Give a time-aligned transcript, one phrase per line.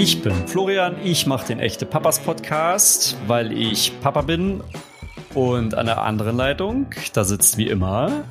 [0.00, 4.62] Ich bin Florian, ich mache den Echte Papas Podcast, weil ich Papa bin.
[5.34, 8.24] Und an der anderen Leitung, da sitzt wie immer.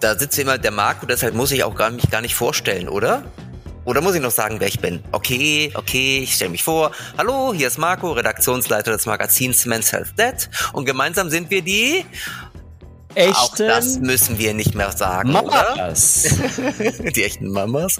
[0.00, 3.22] Da sitzt immer der Marco, deshalb muss ich auch gar, mich gar nicht vorstellen, oder?
[3.84, 5.00] Oder muss ich noch sagen, wer ich bin?
[5.12, 6.90] Okay, okay, ich stelle mich vor.
[7.18, 10.48] Hallo, hier ist Marco, Redaktionsleiter des Magazins Men's Health Dead.
[10.72, 12.06] Und gemeinsam sind wir die
[13.16, 16.26] echten Auch das müssen wir nicht mehr sagen, Mamas.
[16.38, 17.10] oder?
[17.10, 17.98] Die echten Mamas.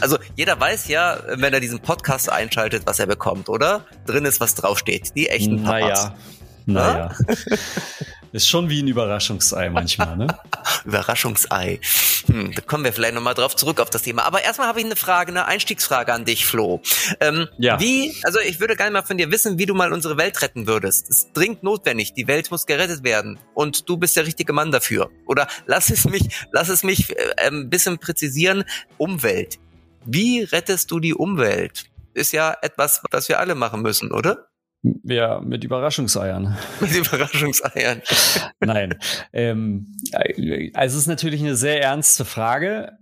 [0.00, 3.84] Also jeder weiß ja, wenn er diesen Podcast einschaltet, was er bekommt, oder?
[4.06, 5.14] Drin ist, was draufsteht.
[5.16, 6.12] Die echten Papas.
[6.66, 7.16] Naja, naja.
[8.32, 10.26] Ist schon wie ein Überraschungsei manchmal, ne?
[10.86, 11.80] Überraschungsei.
[12.26, 14.24] Hm, da kommen wir vielleicht nochmal drauf zurück auf das Thema.
[14.24, 16.80] Aber erstmal habe ich eine Frage, eine Einstiegsfrage an dich, Flo.
[17.20, 17.78] Ähm, Ja.
[17.78, 20.66] Wie, also ich würde gerne mal von dir wissen, wie du mal unsere Welt retten
[20.66, 21.10] würdest.
[21.10, 22.14] Es ist dringend notwendig.
[22.14, 23.38] Die Welt muss gerettet werden.
[23.52, 25.10] Und du bist der richtige Mann dafür.
[25.26, 28.64] Oder lass es mich, lass es mich äh, ein bisschen präzisieren.
[28.96, 29.58] Umwelt.
[30.06, 31.84] Wie rettest du die Umwelt?
[32.14, 34.48] Ist ja etwas, was wir alle machen müssen, oder?
[34.82, 36.56] Ja, mit Überraschungseiern.
[36.80, 38.02] Mit Überraschungseiern.
[38.60, 38.98] Nein.
[39.32, 39.94] ähm,
[40.74, 42.98] also es ist natürlich eine sehr ernste Frage.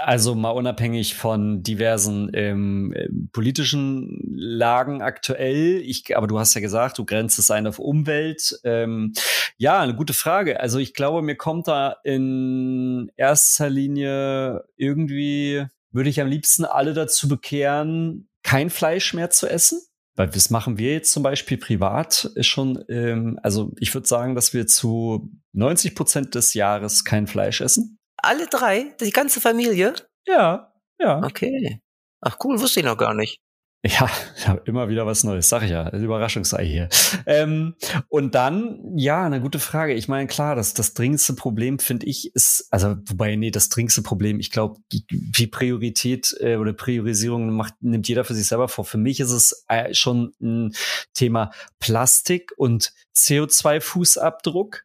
[0.00, 5.82] Also mal unabhängig von diversen ähm, äh, politischen Lagen aktuell.
[5.84, 8.58] Ich, aber du hast ja gesagt, du grenzt es ein auf Umwelt.
[8.64, 9.12] Ähm,
[9.58, 10.60] ja, eine gute Frage.
[10.60, 16.94] Also ich glaube, mir kommt da in erster Linie irgendwie, würde ich am liebsten alle
[16.94, 19.82] dazu bekehren, kein Fleisch mehr zu essen.
[20.14, 24.34] Weil das machen wir jetzt zum Beispiel privat ist schon, ähm, also ich würde sagen,
[24.34, 27.98] dass wir zu 90 Prozent des Jahres kein Fleisch essen.
[28.18, 28.94] Alle drei?
[29.00, 29.94] Die ganze Familie?
[30.26, 31.22] Ja, ja.
[31.24, 31.80] Okay.
[32.20, 33.38] Ach cool, wusste ich noch gar nicht.
[33.84, 34.08] Ja,
[34.46, 35.90] ja, immer wieder was Neues, sag ich ja.
[35.90, 36.88] Überraschungsei hier.
[37.26, 37.74] Ähm,
[38.08, 39.94] und dann, ja, eine gute Frage.
[39.94, 44.02] Ich meine, klar, das, das dringendste Problem, finde ich, ist, also, wobei, nee, das dringendste
[44.02, 44.78] Problem, ich glaube,
[45.10, 48.84] wie Priorität äh, oder Priorisierung macht, nimmt jeder für sich selber vor.
[48.84, 50.74] Für mich ist es äh, schon ein
[51.12, 54.82] Thema Plastik und CO2-Fußabdruck.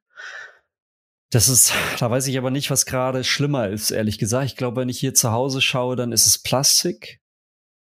[1.29, 4.47] Das ist, da weiß ich aber nicht, was gerade schlimmer ist, ehrlich gesagt.
[4.47, 7.19] Ich glaube, wenn ich hier zu Hause schaue, dann ist es Plastik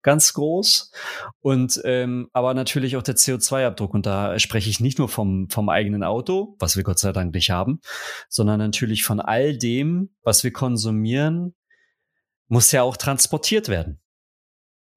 [0.04, 0.92] ganz groß
[1.40, 5.70] und ähm, aber natürlich auch der CO2-Abdruck und da spreche ich nicht nur vom vom
[5.70, 7.80] eigenen Auto, was wir Gott sei Dank nicht haben,
[8.30, 11.56] sondern natürlich von all dem, was wir konsumieren,
[12.48, 14.02] muss ja auch transportiert werden.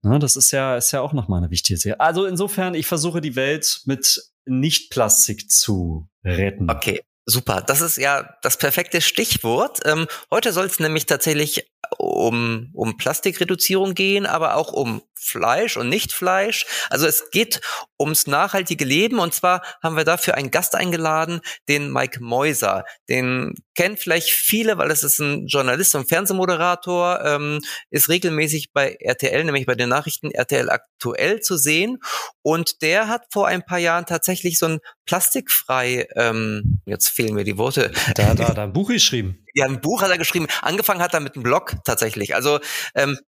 [0.03, 1.99] Ne, das ist ja ist ja auch noch mal eine wichtige Sache.
[2.01, 6.71] Also insofern, ich versuche die Welt mit Nicht-Plastik zu retten.
[6.71, 7.63] Okay, super.
[7.63, 9.81] Das ist ja das perfekte Stichwort.
[9.85, 11.67] Ähm, heute soll es nämlich tatsächlich
[12.05, 16.67] um, um Plastikreduzierung gehen, aber auch um Fleisch und Nicht-Fleisch.
[16.91, 17.61] Also es geht
[17.99, 22.85] ums nachhaltige Leben und zwar haben wir dafür einen Gast eingeladen, den Mike Meuser.
[23.09, 27.61] Den kennen vielleicht viele, weil es ist ein Journalist und Fernsehmoderator, ähm,
[27.91, 31.99] ist regelmäßig bei RTL, nämlich bei den Nachrichten RTL aktuell zu sehen.
[32.43, 37.45] Und der hat vor ein paar Jahren tatsächlich so ein plastikfrei, ähm, jetzt fehlen mir
[37.45, 37.93] die Worte.
[38.15, 39.44] Da, da, da ein Buch geschrieben.
[39.55, 40.47] Ja, ein Buch hat er geschrieben.
[40.63, 42.35] Angefangen hat er mit einem Blog tatsächlich.
[42.35, 42.59] Also
[42.97, 43.19] ähm,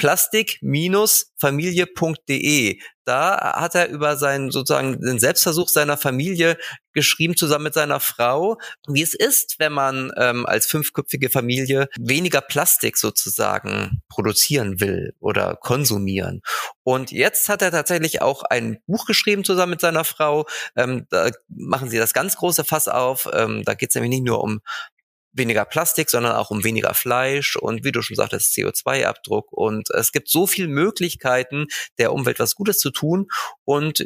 [0.00, 2.80] www.plastik-familie.de.
[3.04, 6.56] Da hat er über seinen sozusagen den Selbstversuch seiner Familie
[6.92, 12.40] geschrieben, zusammen mit seiner Frau, wie es ist, wenn man ähm, als fünfköpfige Familie weniger
[12.40, 16.42] Plastik sozusagen produzieren will oder konsumieren.
[16.84, 20.46] Und jetzt hat er tatsächlich auch ein Buch geschrieben zusammen mit seiner Frau.
[20.76, 23.28] Ähm, da machen sie das ganz große Fass auf.
[23.32, 24.60] Ähm, da geht es nämlich nicht nur um
[25.32, 29.52] weniger Plastik, sondern auch um weniger Fleisch und wie du schon sagtest, CO2-Abdruck.
[29.52, 31.66] Und es gibt so viele Möglichkeiten,
[31.98, 33.26] der Umwelt was Gutes zu tun.
[33.64, 34.04] Und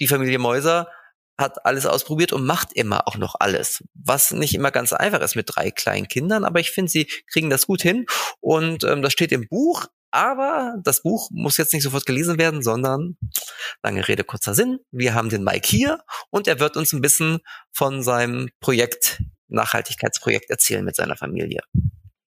[0.00, 0.88] die Familie Mäuser
[1.36, 5.34] hat alles ausprobiert und macht immer auch noch alles, was nicht immer ganz einfach ist
[5.34, 8.06] mit drei kleinen Kindern, aber ich finde, sie kriegen das gut hin
[8.40, 12.62] und ähm, das steht im Buch, aber das Buch muss jetzt nicht sofort gelesen werden,
[12.62, 13.16] sondern
[13.82, 14.78] lange Rede, kurzer Sinn.
[14.92, 15.98] Wir haben den Mike hier
[16.30, 17.40] und er wird uns ein bisschen
[17.72, 19.20] von seinem Projekt,
[19.54, 21.60] Nachhaltigkeitsprojekt erzählen mit seiner Familie.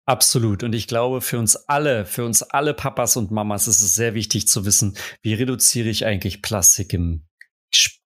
[0.05, 0.63] Absolut.
[0.63, 4.13] Und ich glaube, für uns alle, für uns alle Papas und Mamas ist es sehr
[4.13, 7.25] wichtig zu wissen, wie reduziere ich eigentlich Plastik im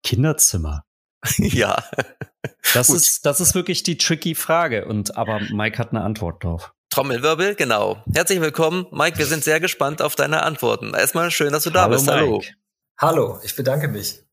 [0.04, 0.84] Kinderzimmer?
[1.38, 1.84] ja.
[2.74, 2.98] Das Gut.
[2.98, 4.86] ist, das ist wirklich die tricky Frage.
[4.86, 6.74] Und aber Mike hat eine Antwort drauf.
[6.90, 8.04] Trommelwirbel, genau.
[8.14, 9.18] Herzlich willkommen, Mike.
[9.18, 10.94] Wir sind sehr gespannt auf deine Antworten.
[10.94, 12.08] Erstmal schön, dass du da bist.
[12.08, 12.38] Hallo.
[12.38, 12.54] Mike.
[13.00, 14.24] Hallo, ich bedanke mich.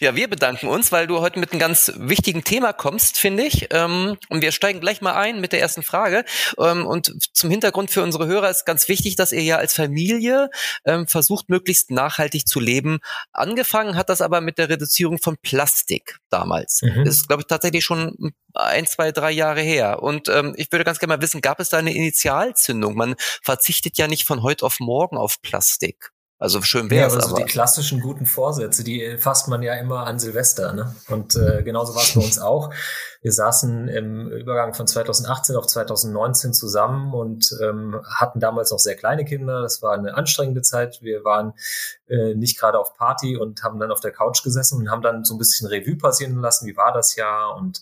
[0.00, 3.68] Ja, wir bedanken uns, weil du heute mit einem ganz wichtigen Thema kommst, finde ich.
[3.70, 6.24] Ähm, und wir steigen gleich mal ein mit der ersten Frage.
[6.58, 10.50] Ähm, und zum Hintergrund für unsere Hörer ist ganz wichtig, dass ihr ja als Familie
[10.84, 12.98] ähm, versucht, möglichst nachhaltig zu leben.
[13.32, 16.82] Angefangen hat das aber mit der Reduzierung von Plastik damals.
[16.82, 17.04] Mhm.
[17.04, 20.02] Das ist, glaube ich, tatsächlich schon ein, zwei, drei Jahre her.
[20.02, 22.96] Und ähm, ich würde ganz gerne mal wissen, gab es da eine Initialzündung?
[22.96, 26.10] Man verzichtet ja nicht von heute auf morgen auf Plastik.
[26.42, 27.12] Also schön wäre es.
[27.12, 27.44] Ja, also aber.
[27.44, 30.72] die klassischen guten Vorsätze, die fasst man ja immer an Silvester.
[30.72, 30.92] Ne?
[31.06, 32.74] Und äh, genauso war es bei uns auch.
[33.20, 38.96] Wir saßen im Übergang von 2018 auf 2019 zusammen und ähm, hatten damals noch sehr
[38.96, 39.62] kleine Kinder.
[39.62, 41.00] Das war eine anstrengende Zeit.
[41.00, 41.52] Wir waren
[42.08, 45.24] äh, nicht gerade auf Party und haben dann auf der Couch gesessen und haben dann
[45.24, 46.66] so ein bisschen Revue passieren lassen.
[46.66, 47.54] Wie war das Jahr?
[47.54, 47.80] Und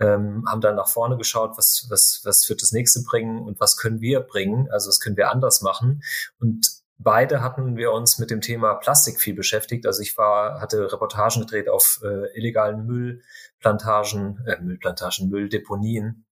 [0.00, 3.76] ähm, haben dann nach vorne geschaut, was, was, was wird das nächste bringen und was
[3.76, 6.02] können wir bringen, also was können wir anders machen.
[6.40, 9.86] Und Beide hatten wir uns mit dem Thema Plastik viel beschäftigt.
[9.86, 16.24] Also ich war, hatte Reportagen gedreht auf äh, illegalen Müllplantagen, äh, Müllplantagen, Mülldeponien.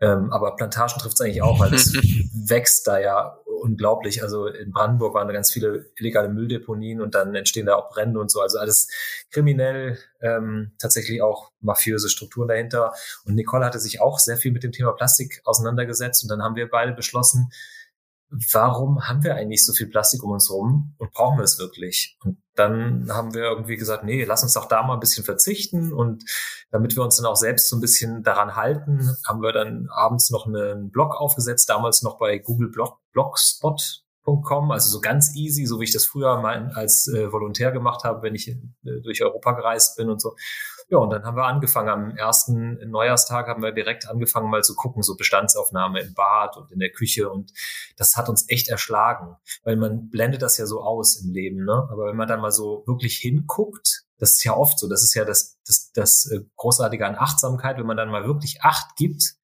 [0.00, 1.92] Ähm, aber Plantagen trifft es eigentlich auch, weil das
[2.48, 4.22] wächst da ja unglaublich.
[4.22, 8.20] Also in Brandenburg waren da ganz viele illegale Mülldeponien und dann entstehen da auch Brände
[8.20, 8.40] und so.
[8.40, 8.88] Also alles
[9.30, 12.92] kriminell, ähm, tatsächlich auch mafiöse Strukturen dahinter.
[13.24, 16.56] Und Nicole hatte sich auch sehr viel mit dem Thema Plastik auseinandergesetzt und dann haben
[16.56, 17.50] wir beide beschlossen,
[18.30, 22.16] warum haben wir eigentlich so viel Plastik um uns rum und brauchen wir es wirklich?
[22.24, 25.92] Und dann haben wir irgendwie gesagt, nee, lass uns doch da mal ein bisschen verzichten
[25.92, 26.24] und
[26.70, 30.30] damit wir uns dann auch selbst so ein bisschen daran halten, haben wir dann abends
[30.30, 35.80] noch einen Blog aufgesetzt, damals noch bei Google Blog, Blogspot.com, also so ganz easy, so
[35.80, 38.56] wie ich das früher mal als äh, Volontär gemacht habe, wenn ich äh,
[39.02, 40.34] durch Europa gereist bin und so.
[40.88, 44.76] Ja, und dann haben wir angefangen, am ersten Neujahrstag haben wir direkt angefangen mal zu
[44.76, 47.52] gucken, so Bestandsaufnahme im Bad und in der Küche und
[47.96, 51.88] das hat uns echt erschlagen, weil man blendet das ja so aus im Leben, ne?
[51.90, 55.14] Aber wenn man dann mal so wirklich hinguckt, das ist ja oft so, das ist
[55.14, 59.34] ja das, das, das äh, Großartige an Achtsamkeit, wenn man dann mal wirklich Acht gibt,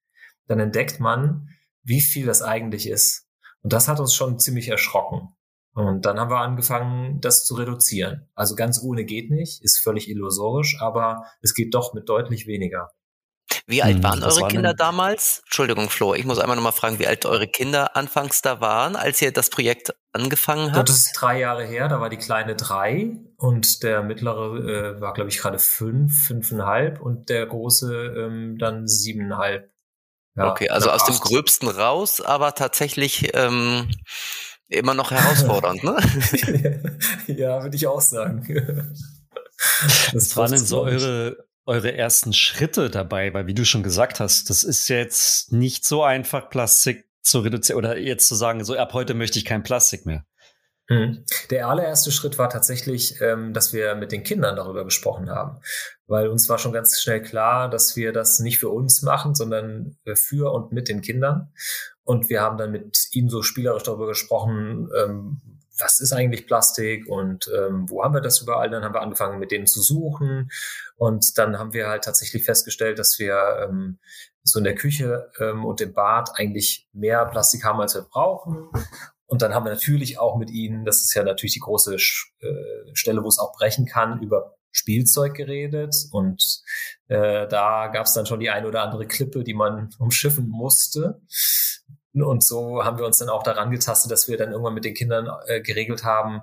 [0.47, 1.49] dann entdeckt man,
[1.83, 3.27] wie viel das eigentlich ist.
[3.62, 5.35] Und das hat uns schon ziemlich erschrocken.
[5.74, 8.28] Und dann haben wir angefangen, das zu reduzieren.
[8.34, 12.90] Also ganz ohne geht nicht, ist völlig illusorisch, aber es geht doch mit deutlich weniger.
[13.66, 14.78] Wie alt hm, waren eure Kinder denn?
[14.78, 15.40] damals?
[15.44, 19.22] Entschuldigung, Flo, ich muss einmal nochmal fragen, wie alt eure Kinder anfangs da waren, als
[19.22, 20.88] ihr das Projekt angefangen habt?
[20.88, 25.12] Das ist drei Jahre her, da war die kleine drei und der mittlere äh, war,
[25.12, 29.70] glaube ich, gerade fünf, fünfeinhalb und der große ähm, dann siebeneinhalb.
[30.34, 31.10] Ja, okay, also aus acht.
[31.10, 33.90] dem Gröbsten raus, aber tatsächlich ähm,
[34.72, 35.96] immer noch herausfordernd, ne?
[37.26, 38.46] ja, würde ich auch sagen.
[40.12, 43.32] Was waren denn so eure, eure ersten Schritte dabei?
[43.34, 47.78] Weil, wie du schon gesagt hast, das ist jetzt nicht so einfach, Plastik zu reduzieren
[47.78, 50.24] oder jetzt zu sagen, so ab heute möchte ich kein Plastik mehr.
[50.88, 51.24] Mhm.
[51.50, 55.60] Der allererste Schritt war tatsächlich, ähm, dass wir mit den Kindern darüber gesprochen haben,
[56.06, 59.96] weil uns war schon ganz schnell klar, dass wir das nicht für uns machen, sondern
[60.14, 61.52] für und mit den Kindern.
[62.04, 65.40] Und wir haben dann mit ihnen so spielerisch darüber gesprochen, ähm,
[65.78, 68.70] was ist eigentlich Plastik und ähm, wo haben wir das überall?
[68.70, 70.50] Dann haben wir angefangen, mit denen zu suchen.
[70.96, 73.99] Und dann haben wir halt tatsächlich festgestellt, dass wir ähm,
[74.43, 78.69] so in der Küche ähm, und im Bad eigentlich mehr Plastik haben, als wir brauchen.
[79.26, 81.98] Und dann haben wir natürlich auch mit ihnen, das ist ja natürlich die große äh,
[82.93, 85.94] Stelle, wo es auch brechen kann, über Spielzeug geredet.
[86.10, 86.62] Und
[87.08, 91.20] äh, da gab es dann schon die ein oder andere Klippe, die man umschiffen musste.
[92.14, 94.94] Und so haben wir uns dann auch daran getastet, dass wir dann irgendwann mit den
[94.94, 96.42] Kindern äh, geregelt haben,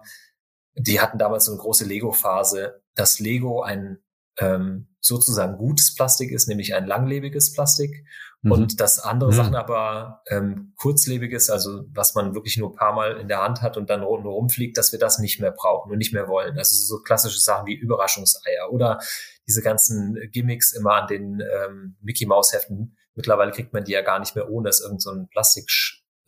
[0.75, 3.99] die hatten damals so eine große Lego-Phase, dass Lego ein
[4.37, 8.05] ähm, sozusagen gutes Plastik ist, nämlich ein langlebiges Plastik.
[8.41, 8.51] Mhm.
[8.51, 9.35] Und dass andere mhm.
[9.35, 13.61] Sachen aber ähm, kurzlebiges, also was man wirklich nur ein paar Mal in der Hand
[13.61, 16.57] hat und dann nur rumfliegt, dass wir das nicht mehr brauchen und nicht mehr wollen.
[16.57, 18.99] Also so klassische Sachen wie Überraschungseier oder
[19.47, 24.01] diese ganzen Gimmicks immer an den ähm, Mickey Maus Heften Mittlerweile kriegt man die ja
[24.01, 25.69] gar nicht mehr, ohne dass irgend so ein Plastik,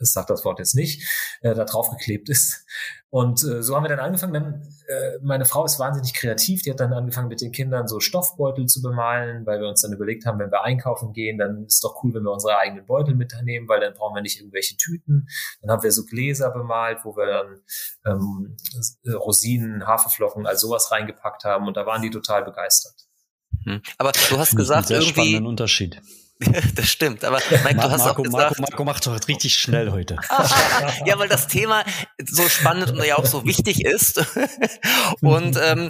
[0.01, 1.07] das sagt das Wort jetzt nicht,
[1.41, 2.65] äh, da drauf geklebt ist.
[3.09, 4.33] Und äh, so haben wir dann angefangen.
[4.33, 6.63] Dann, äh, meine Frau ist wahnsinnig kreativ.
[6.63, 9.93] Die hat dann angefangen, mit den Kindern so Stoffbeutel zu bemalen, weil wir uns dann
[9.93, 13.15] überlegt haben, wenn wir einkaufen gehen, dann ist doch cool, wenn wir unsere eigenen Beutel
[13.15, 15.27] mitnehmen, weil dann brauchen wir nicht irgendwelche Tüten.
[15.61, 17.61] Dann haben wir so Gläser bemalt, wo wir dann
[18.05, 18.57] ähm,
[19.13, 21.67] Rosinen, Haferflocken, all sowas reingepackt haben.
[21.67, 22.95] Und da waren die total begeistert.
[23.65, 23.81] Hm.
[23.97, 25.09] Aber du hast gesagt, irgendwie.
[25.09, 26.01] spannenden Unterschied.
[26.75, 29.53] das stimmt, aber Mike, Mar du hast Marco, auch gesagt, Marco, Marco macht doch richtig
[29.55, 30.17] schnell heute.
[31.05, 31.83] ja, weil das Thema
[32.23, 34.23] so spannend und ja auch so wichtig ist.
[35.21, 35.89] Und ähm,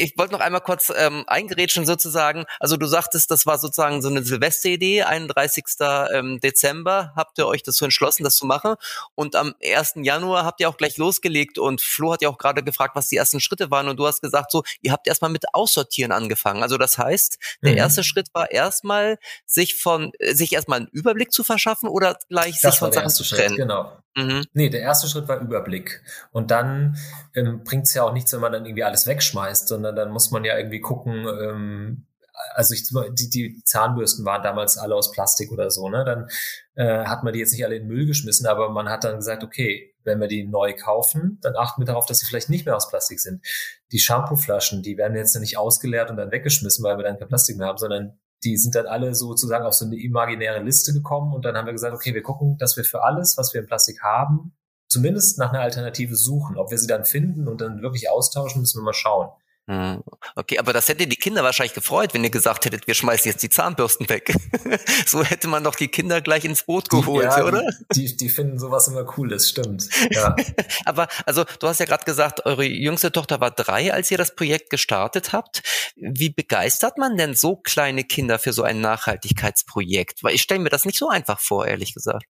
[0.00, 2.44] ich wollte noch einmal kurz ähm, eingerätschen sozusagen.
[2.60, 5.64] Also du sagtest, das war sozusagen so eine Silvesteridee, 31.
[6.12, 8.74] Ähm, Dezember habt ihr euch dazu entschlossen, das zu machen.
[9.14, 9.94] Und am 1.
[9.96, 13.16] Januar habt ihr auch gleich losgelegt und Flo hat ja auch gerade gefragt, was die
[13.16, 13.88] ersten Schritte waren.
[13.88, 16.62] Und du hast gesagt, so, ihr habt erstmal mit Aussortieren angefangen.
[16.62, 17.78] Also das heißt, der Mhm.
[17.78, 22.54] erste Schritt war erstmal, sich von, äh, sich erstmal einen Überblick zu verschaffen oder gleich
[22.54, 23.56] sich Das war von der Sachen erste zu Schritt, trennen.
[23.56, 23.92] genau.
[24.16, 24.44] Mhm.
[24.52, 26.02] Nee, der erste Schritt war Überblick.
[26.32, 26.96] Und dann
[27.34, 30.30] ähm, bringt es ja auch nichts, wenn man dann irgendwie alles wegschmeißt, sondern dann muss
[30.30, 32.06] man ja irgendwie gucken, ähm,
[32.54, 36.04] also ich, die, die Zahnbürsten waren damals alle aus Plastik oder so, ne?
[36.04, 36.28] Dann
[36.74, 39.16] äh, hat man die jetzt nicht alle in den Müll geschmissen, aber man hat dann
[39.16, 42.64] gesagt, okay, wenn wir die neu kaufen, dann achten wir darauf, dass sie vielleicht nicht
[42.64, 43.44] mehr aus Plastik sind.
[43.92, 47.58] Die Shampooflaschen, die werden jetzt nicht ausgeleert und dann weggeschmissen, weil wir dann kein Plastik
[47.58, 51.44] mehr haben, sondern die sind dann alle sozusagen auf so eine imaginäre Liste gekommen und
[51.44, 54.02] dann haben wir gesagt, okay, wir gucken, dass wir für alles, was wir in Plastik
[54.02, 54.52] haben,
[54.88, 56.56] zumindest nach einer Alternative suchen.
[56.56, 59.28] Ob wir sie dann finden und dann wirklich austauschen, müssen wir mal schauen.
[59.66, 60.02] Mhm.
[60.34, 63.42] Okay, aber das hätte die Kinder wahrscheinlich gefreut, wenn ihr gesagt hättet, wir schmeißen jetzt
[63.42, 64.34] die Zahnbürsten weg.
[65.06, 67.62] so hätte man doch die Kinder gleich ins Boot geholt, ja, oder?
[67.94, 69.88] Die, die, die finden sowas immer cool, das stimmt.
[70.10, 70.34] Ja.
[70.84, 74.34] Aber also du hast ja gerade gesagt, eure jüngste Tochter war drei, als ihr das
[74.34, 75.62] Projekt gestartet habt.
[75.94, 80.24] Wie begeistert man denn so kleine Kinder für so ein Nachhaltigkeitsprojekt?
[80.24, 82.24] Weil ich stelle mir das nicht so einfach vor, ehrlich gesagt.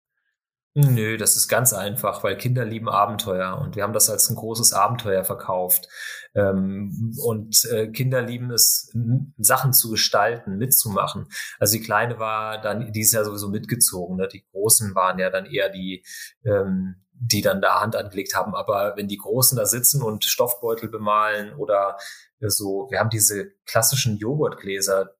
[0.75, 4.37] Nö, das ist ganz einfach, weil Kinder lieben Abenteuer und wir haben das als ein
[4.37, 5.89] großes Abenteuer verkauft.
[6.35, 8.95] Ähm, und äh, Kinder lieben es,
[9.39, 11.27] Sachen zu gestalten, mitzumachen.
[11.59, 14.17] Also die Kleine war dann, die ist ja sowieso mitgezogen.
[14.17, 14.29] Ne?
[14.29, 16.05] Die Großen waren ja dann eher die,
[16.45, 18.55] ähm, die dann da Hand angelegt haben.
[18.55, 21.99] Aber wenn die Großen da sitzen und Stoffbeutel bemalen oder
[22.41, 25.15] äh, so, wir haben diese klassischen Joghurtgläser,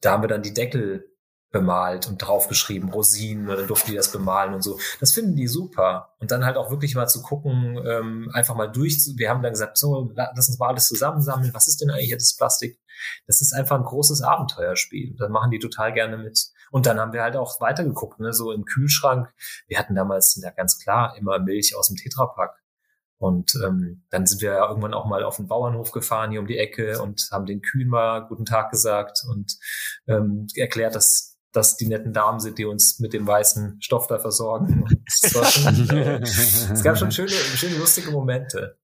[0.00, 1.09] da haben wir dann die Deckel
[1.52, 4.78] bemalt und draufgeschrieben, Rosinen, und dann durften die das bemalen und so.
[5.00, 6.14] Das finden die super.
[6.20, 8.98] Und dann halt auch wirklich mal zu gucken, ähm, einfach mal durch.
[9.16, 11.50] Wir haben dann gesagt, so, la- lass uns mal alles zusammensammeln.
[11.52, 12.78] Was ist denn eigentlich das Plastik?
[13.26, 15.16] Das ist einfach ein großes Abenteuerspiel.
[15.18, 16.50] Da machen die total gerne mit.
[16.70, 19.28] Und dann haben wir halt auch weitergeguckt, ne, so im Kühlschrank.
[19.66, 22.60] Wir hatten damals, ja ganz klar, immer Milch aus dem Tetrapack.
[23.18, 26.46] Und ähm, dann sind wir ja irgendwann auch mal auf den Bauernhof gefahren hier um
[26.46, 29.58] die Ecke und haben den Kühen mal guten Tag gesagt und
[30.06, 34.18] ähm, erklärt, dass dass die netten Damen sind, die uns mit dem weißen Stoff da
[34.18, 34.84] versorgen.
[35.08, 38.78] Schon, äh, es gab schon schöne, schöne, lustige Momente.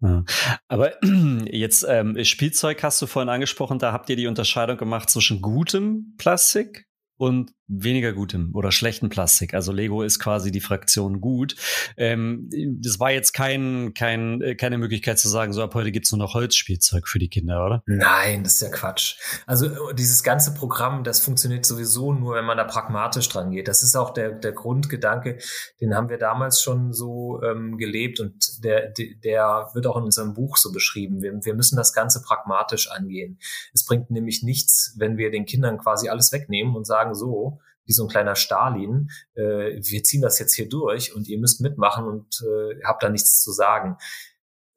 [0.00, 0.24] Ja.
[0.68, 0.92] Aber
[1.50, 6.14] jetzt ähm, Spielzeug hast du vorhin angesprochen, da habt ihr die Unterscheidung gemacht zwischen gutem
[6.18, 9.54] Plastik und weniger gutem oder schlechten Plastik.
[9.54, 11.54] Also Lego ist quasi die Fraktion gut.
[11.96, 12.50] Ähm,
[12.80, 16.18] das war jetzt kein, kein, äh, keine Möglichkeit zu sagen, so ab heute gibt's nur
[16.18, 17.82] noch Holzspielzeug für die Kinder, oder?
[17.86, 19.16] Nein, das ist ja Quatsch.
[19.46, 23.68] Also äh, dieses ganze Programm, das funktioniert sowieso nur, wenn man da pragmatisch dran geht.
[23.68, 25.38] Das ist auch der, der Grundgedanke,
[25.80, 30.34] den haben wir damals schon so ähm, gelebt und der, der wird auch in unserem
[30.34, 31.22] Buch so beschrieben.
[31.22, 33.38] Wir, wir müssen das Ganze pragmatisch angehen.
[33.72, 37.59] Es bringt nämlich nichts, wenn wir den Kindern quasi alles wegnehmen und sagen so,
[37.90, 39.42] wie so ein kleiner Stalin, äh,
[39.82, 43.42] wir ziehen das jetzt hier durch und ihr müsst mitmachen und äh, habt da nichts
[43.42, 43.96] zu sagen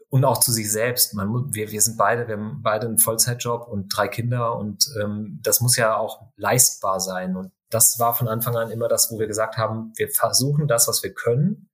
[0.10, 1.14] und auch zu sich selbst.
[1.14, 4.90] Man muss, wir, wir sind beide, wir haben beide einen Vollzeitjob und drei Kinder und
[5.00, 7.36] ähm, das muss ja auch leistbar sein.
[7.36, 10.88] Und das war von Anfang an immer das, wo wir gesagt haben, wir versuchen das,
[10.88, 11.70] was wir können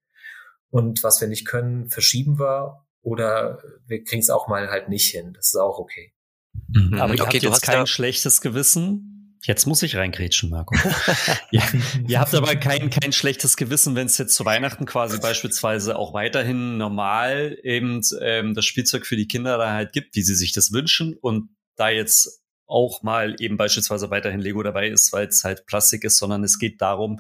[0.69, 5.09] und was wir nicht können, verschieben wir oder wir kriegen es auch mal halt nicht
[5.09, 5.31] hin.
[5.33, 6.13] Das ist auch okay.
[6.67, 6.99] Mhm.
[6.99, 9.18] Aber ihr Okay, habt jetzt hast kein schlechtes Gewissen.
[9.43, 10.75] Jetzt muss ich reingrätschen, Marco.
[11.51, 11.63] ja,
[12.07, 16.13] ihr habt aber kein, kein schlechtes Gewissen, wenn es jetzt zu Weihnachten quasi beispielsweise auch
[16.13, 20.51] weiterhin normal eben ähm, das Spielzeug für die Kinder da halt gibt, wie sie sich
[20.51, 25.43] das wünschen und da jetzt auch mal eben beispielsweise weiterhin Lego dabei ist, weil es
[25.43, 27.19] halt Plastik ist, sondern es geht darum,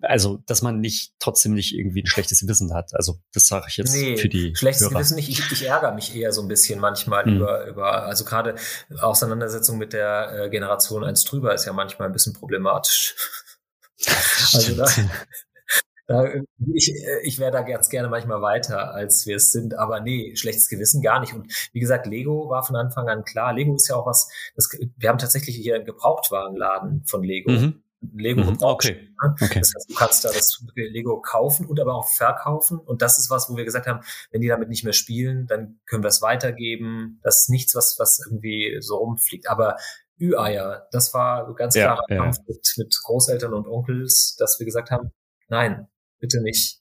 [0.00, 2.94] also, dass man nicht trotzdem nicht irgendwie ein schlechtes Gewissen hat.
[2.94, 4.94] Also, das sage ich jetzt Nee, für die schlechtes Hörer.
[4.94, 5.28] Gewissen nicht.
[5.28, 7.36] Ich, ich ärgere mich eher so ein bisschen manchmal Mhm.
[7.36, 8.54] über, über, also gerade
[9.00, 13.14] Auseinandersetzung mit der äh, Generation eins drüber ist ja manchmal ein bisschen problematisch.
[14.52, 14.86] Also da,
[16.06, 16.24] da,
[16.74, 19.74] ich, äh, ich wäre da ganz gerne manchmal weiter, als wir es sind.
[19.78, 21.32] Aber nee, schlechtes Gewissen gar nicht.
[21.34, 23.52] Und wie gesagt, Lego war von Anfang an klar.
[23.52, 27.50] Lego ist ja auch was, das, wir haben tatsächlich hier einen Gebrauchtwarenladen von Lego.
[27.52, 27.83] Mhm.
[28.14, 28.58] Lego Mhm.
[28.60, 29.08] Okay.
[29.40, 29.60] Okay.
[29.60, 32.78] Das heißt, du kannst da das Lego kaufen und aber auch verkaufen.
[32.78, 35.80] Und das ist was, wo wir gesagt haben, wenn die damit nicht mehr spielen, dann
[35.86, 37.20] können wir es weitergeben.
[37.22, 39.48] Das ist nichts, was, was irgendwie so rumfliegt.
[39.48, 39.76] Aber
[40.20, 42.16] Ü-Eier, das war ganz Ja, klarer ja.
[42.22, 45.10] Kampf mit, mit Großeltern und Onkels, dass wir gesagt haben,
[45.48, 45.88] nein,
[46.20, 46.80] bitte nicht.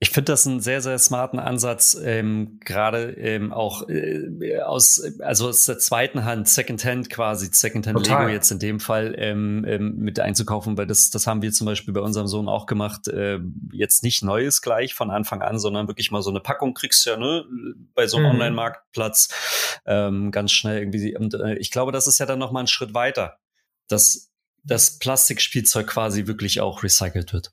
[0.00, 5.48] Ich finde das einen sehr, sehr smarten Ansatz, ähm, gerade ähm, auch äh, aus, also
[5.48, 10.20] aus der zweiten Hand, Secondhand quasi, Secondhand Lego jetzt in dem Fall ähm, ähm, mit
[10.20, 13.08] einzukaufen, weil das, das haben wir zum Beispiel bei unserem Sohn auch gemacht.
[13.08, 13.40] Äh,
[13.72, 17.10] jetzt nicht Neues gleich von Anfang an, sondern wirklich mal so eine Packung kriegst du
[17.10, 17.44] ja, ne,
[17.94, 18.32] bei so einem mhm.
[18.32, 21.16] Online-Marktplatz ähm, ganz schnell irgendwie.
[21.16, 23.38] Und äh, ich glaube, das ist ja dann noch mal ein Schritt weiter,
[23.88, 24.30] dass
[24.64, 27.52] das Plastikspielzeug quasi wirklich auch recycelt wird.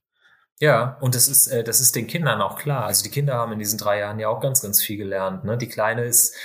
[0.61, 2.85] Ja, und das ist, äh, das ist den Kindern auch klar.
[2.85, 5.45] Also die Kinder haben in diesen drei Jahren ja auch ganz, ganz viel gelernt.
[5.45, 5.57] Ne?
[5.57, 6.35] Die Kleine ist,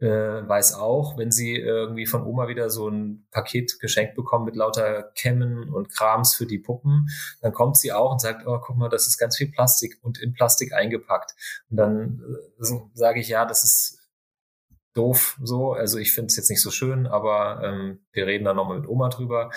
[0.00, 4.54] äh, weiß auch, wenn sie irgendwie von Oma wieder so ein Paket geschenkt bekommt mit
[4.54, 7.08] lauter Kämmen und Krams für die Puppen,
[7.40, 10.20] dann kommt sie auch und sagt, oh, guck mal, das ist ganz viel Plastik und
[10.20, 11.34] in Plastik eingepackt.
[11.68, 12.22] Und dann
[12.60, 12.64] äh,
[12.94, 14.03] sage ich, ja, das ist
[14.94, 15.72] doof so.
[15.72, 18.88] Also ich finde es jetzt nicht so schön, aber ähm, wir reden dann nochmal mit
[18.88, 19.50] Oma drüber.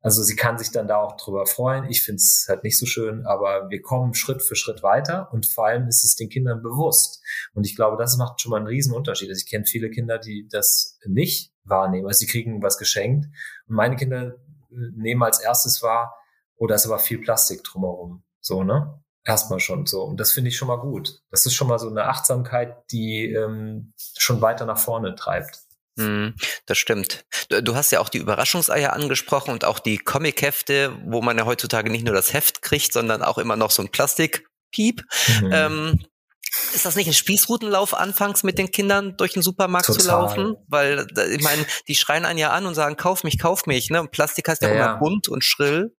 [0.00, 1.84] Also sie kann sich dann da auch drüber freuen.
[1.90, 5.46] Ich finde es halt nicht so schön, aber wir kommen Schritt für Schritt weiter und
[5.46, 7.22] vor allem ist es den Kindern bewusst.
[7.52, 9.28] Und ich glaube, das macht schon mal einen riesen Unterschied.
[9.28, 12.06] Also ich kenne viele Kinder, die das nicht wahrnehmen.
[12.06, 13.26] Also sie kriegen was geschenkt
[13.66, 14.36] und meine Kinder
[14.70, 16.16] äh, nehmen als erstes wahr,
[16.56, 18.22] oh, da ist aber viel Plastik drumherum.
[18.40, 19.02] So, ne?
[19.26, 20.02] Erstmal schon so.
[20.02, 21.20] Und das finde ich schon mal gut.
[21.30, 25.58] Das ist schon mal so eine Achtsamkeit, die ähm, schon weiter nach vorne treibt.
[25.96, 26.28] Mm,
[26.66, 27.24] das stimmt.
[27.48, 31.90] Du hast ja auch die Überraschungseier angesprochen und auch die Comichefte, wo man ja heutzutage
[31.90, 35.02] nicht nur das Heft kriegt, sondern auch immer noch so ein Plastikpiep.
[35.40, 35.50] Mhm.
[35.52, 36.04] Ähm,
[36.72, 40.00] ist das nicht ein Spießrutenlauf anfangs mit den Kindern durch den Supermarkt Total.
[40.00, 40.56] zu laufen?
[40.68, 43.90] Weil ich meine, die schreien einen ja an und sagen, kauf mich, kauf mich.
[43.90, 44.00] Ne?
[44.00, 45.96] Und Plastik heißt ja, ja immer bunt und schrill.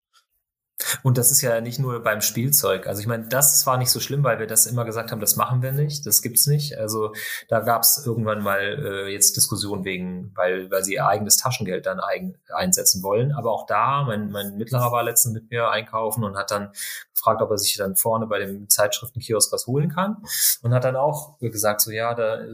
[1.01, 2.85] Und das ist ja nicht nur beim Spielzeug.
[2.87, 5.35] Also ich meine, das war nicht so schlimm, weil wir das immer gesagt haben, das
[5.35, 6.77] machen wir nicht, das gibt's nicht.
[6.77, 7.13] Also
[7.47, 11.99] da gab's irgendwann mal äh, jetzt Diskussionen wegen, weil, weil sie ihr eigenes Taschengeld dann
[11.99, 13.31] eigen, einsetzen wollen.
[13.31, 16.71] Aber auch da, mein, mein Mittlerer war letztens mit mir einkaufen und hat dann
[17.17, 20.17] gefragt, ob er sich dann vorne bei dem Zeitschriftenkiosk was holen kann.
[20.61, 22.47] Und hat dann auch gesagt, so ja, da äh,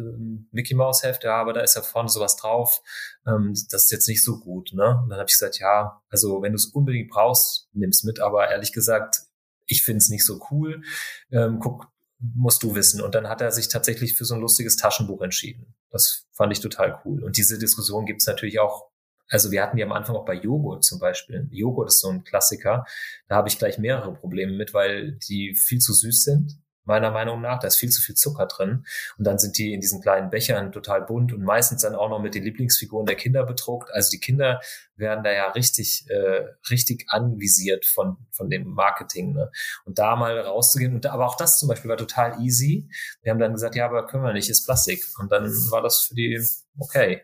[0.52, 2.82] Mickey Mouse Heft, ja, aber da ist ja vorne sowas drauf
[3.26, 4.72] ähm, das ist jetzt nicht so gut.
[4.74, 5.00] Ne?
[5.04, 8.20] Und dann habe ich gesagt, ja, also wenn du es unbedingt brauchst, nimm's mit.
[8.20, 9.22] Aber ehrlich gesagt,
[9.66, 10.84] ich finde es nicht so cool.
[11.32, 11.88] Ähm, guck,
[12.20, 13.02] musst du wissen.
[13.02, 15.74] Und dann hat er sich tatsächlich für so ein lustiges Taschenbuch entschieden.
[15.90, 17.24] Das fand ich total cool.
[17.24, 18.90] Und diese Diskussion gibt's natürlich auch.
[19.30, 21.48] Also wir hatten die am Anfang auch bei Joghurt zum Beispiel.
[21.52, 22.86] Joghurt ist so ein Klassiker.
[23.28, 27.42] Da habe ich gleich mehrere Probleme mit, weil die viel zu süß sind meiner Meinung
[27.42, 27.60] nach.
[27.60, 28.86] Da ist viel zu viel Zucker drin.
[29.18, 32.20] Und dann sind die in diesen kleinen Bechern total bunt und meistens dann auch noch
[32.20, 33.90] mit den Lieblingsfiguren der Kinder bedruckt.
[33.94, 34.62] Also die Kinder
[34.96, 39.34] werden da ja richtig, äh, richtig anvisiert von, von dem Marketing.
[39.34, 39.52] Ne?
[39.86, 40.94] Und da mal rauszugehen.
[40.94, 42.90] Und da, aber auch das zum Beispiel war total easy.
[43.22, 45.04] Wir haben dann gesagt, ja, aber können wir nicht, ist Plastik.
[45.20, 46.40] Und dann war das für die
[46.78, 47.22] okay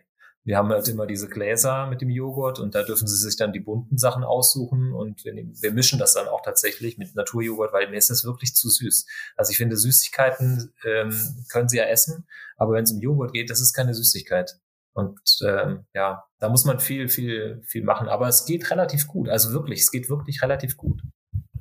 [0.50, 3.52] wir haben halt immer diese Gläser mit dem Joghurt und da dürfen sie sich dann
[3.52, 7.72] die bunten Sachen aussuchen und wir, nehmen, wir mischen das dann auch tatsächlich mit Naturjoghurt,
[7.72, 9.06] weil mir ist das wirklich zu süß.
[9.36, 13.48] Also ich finde, Süßigkeiten ähm, können sie ja essen, aber wenn es um Joghurt geht,
[13.48, 14.58] das ist keine Süßigkeit.
[14.92, 18.08] Und ähm, ja, da muss man viel, viel, viel machen.
[18.08, 19.28] Aber es geht relativ gut.
[19.28, 21.00] Also wirklich, es geht wirklich relativ gut.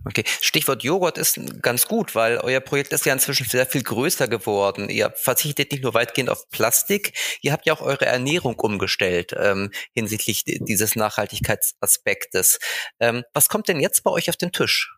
[0.06, 4.28] Okay, Stichwort Joghurt ist ganz gut, weil euer Projekt ist ja inzwischen sehr viel größer
[4.28, 4.90] geworden.
[4.90, 9.72] Ihr verzichtet nicht nur weitgehend auf Plastik, ihr habt ja auch eure Ernährung umgestellt ähm,
[9.94, 12.60] hinsichtlich dieses Nachhaltigkeitsaspektes.
[13.00, 14.96] Ähm, was kommt denn jetzt bei euch auf den Tisch?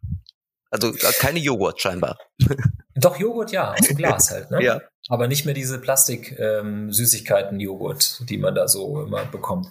[0.70, 2.18] Also äh, keine Joghurt scheinbar.
[2.96, 4.52] Doch Joghurt ja, aus dem Glas halt.
[4.52, 4.64] Ne?
[4.64, 4.80] ja.
[5.10, 9.68] Aber nicht mehr diese Plastik-Süßigkeiten-Joghurt, ähm, die man da so immer bekommt.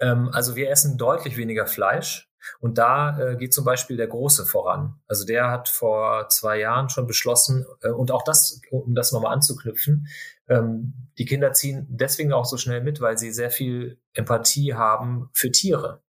[0.00, 2.29] Ähm, also wir essen deutlich weniger Fleisch.
[2.60, 5.00] Und da äh, geht zum Beispiel der Große voran.
[5.06, 9.34] Also der hat vor zwei Jahren schon beschlossen, äh, und auch das, um das nochmal
[9.34, 10.08] anzuknüpfen,
[10.48, 15.30] ähm, die Kinder ziehen deswegen auch so schnell mit, weil sie sehr viel Empathie haben
[15.32, 16.02] für Tiere.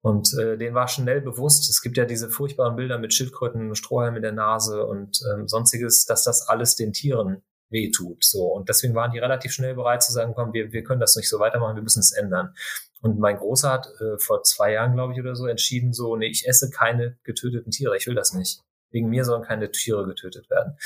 [0.00, 4.16] Und äh, denen war schnell bewusst, es gibt ja diese furchtbaren Bilder mit Schildkröten, Strohhalm
[4.16, 8.24] in der Nase und ähm, sonstiges, dass das alles den Tieren wehtut.
[8.24, 8.46] So.
[8.46, 11.28] Und deswegen waren die relativ schnell bereit zu sagen, komm, wir, wir können das nicht
[11.28, 12.54] so weitermachen, wir müssen es ändern.
[13.02, 16.28] Und mein Großer hat äh, vor zwei Jahren, glaube ich, oder so entschieden, so, nee,
[16.28, 18.62] ich esse keine getöteten Tiere, ich will das nicht.
[18.92, 20.76] Wegen mir sollen keine Tiere getötet werden.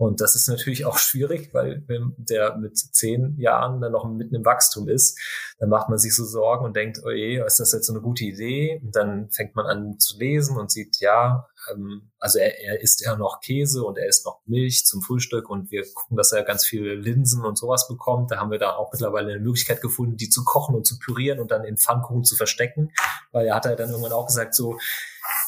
[0.00, 4.34] Und das ist natürlich auch schwierig, weil wenn der mit zehn Jahren dann noch mitten
[4.34, 5.20] im Wachstum ist,
[5.58, 8.00] dann macht man sich so Sorgen und denkt, oh je, ist das jetzt so eine
[8.00, 8.80] gute Idee?
[8.82, 13.04] Und dann fängt man an zu lesen und sieht, ja, ähm, also er, er isst
[13.04, 16.44] ja noch Käse und er isst noch Milch zum Frühstück und wir gucken, dass er
[16.44, 18.30] ganz viele Linsen und sowas bekommt.
[18.30, 21.40] Da haben wir da auch mittlerweile eine Möglichkeit gefunden, die zu kochen und zu pürieren
[21.40, 22.90] und dann in Pfannkuchen zu verstecken,
[23.32, 24.78] weil er hat ja dann irgendwann auch gesagt, so,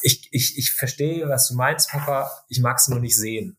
[0.02, 3.56] ich, ich, ich verstehe, was du meinst, Papa, ich mag es nur nicht sehen.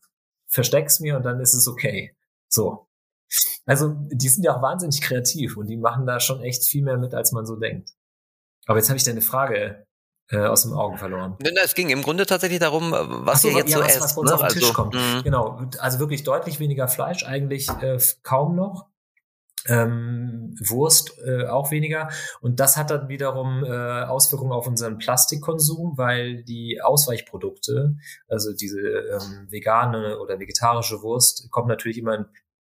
[0.48, 2.16] Versteck's mir und dann ist es okay.
[2.48, 2.88] So.
[3.66, 6.98] Also, die sind ja auch wahnsinnig kreativ und die machen da schon echt viel mehr
[6.98, 7.90] mit, als man so denkt.
[8.66, 9.86] Aber jetzt habe ich deine Frage
[10.30, 11.36] äh, aus dem Augen verloren.
[11.62, 14.02] Es ging im Grunde tatsächlich darum, was so, ihr jetzt ja, so was, esst.
[14.02, 14.34] Was bei uns ne?
[14.36, 14.94] auf den Tisch also, kommt.
[14.94, 15.22] Mh.
[15.22, 18.86] Genau, also wirklich deutlich weniger Fleisch, eigentlich äh, kaum noch.
[19.66, 22.10] Ähm, Wurst äh, auch weniger.
[22.40, 27.96] Und das hat dann wiederum äh, Auswirkungen auf unseren Plastikkonsum, weil die Ausweichprodukte,
[28.28, 32.26] also diese ähm, vegane oder vegetarische Wurst, kommt natürlich immer in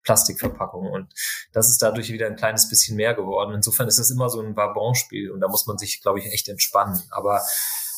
[0.03, 0.91] Plastikverpackungen.
[0.91, 1.13] Und
[1.53, 3.53] das ist dadurch wieder ein kleines bisschen mehr geworden.
[3.53, 6.49] Insofern ist das immer so ein Wabonspiel und da muss man sich, glaube ich, echt
[6.49, 7.01] entspannen.
[7.11, 7.41] Aber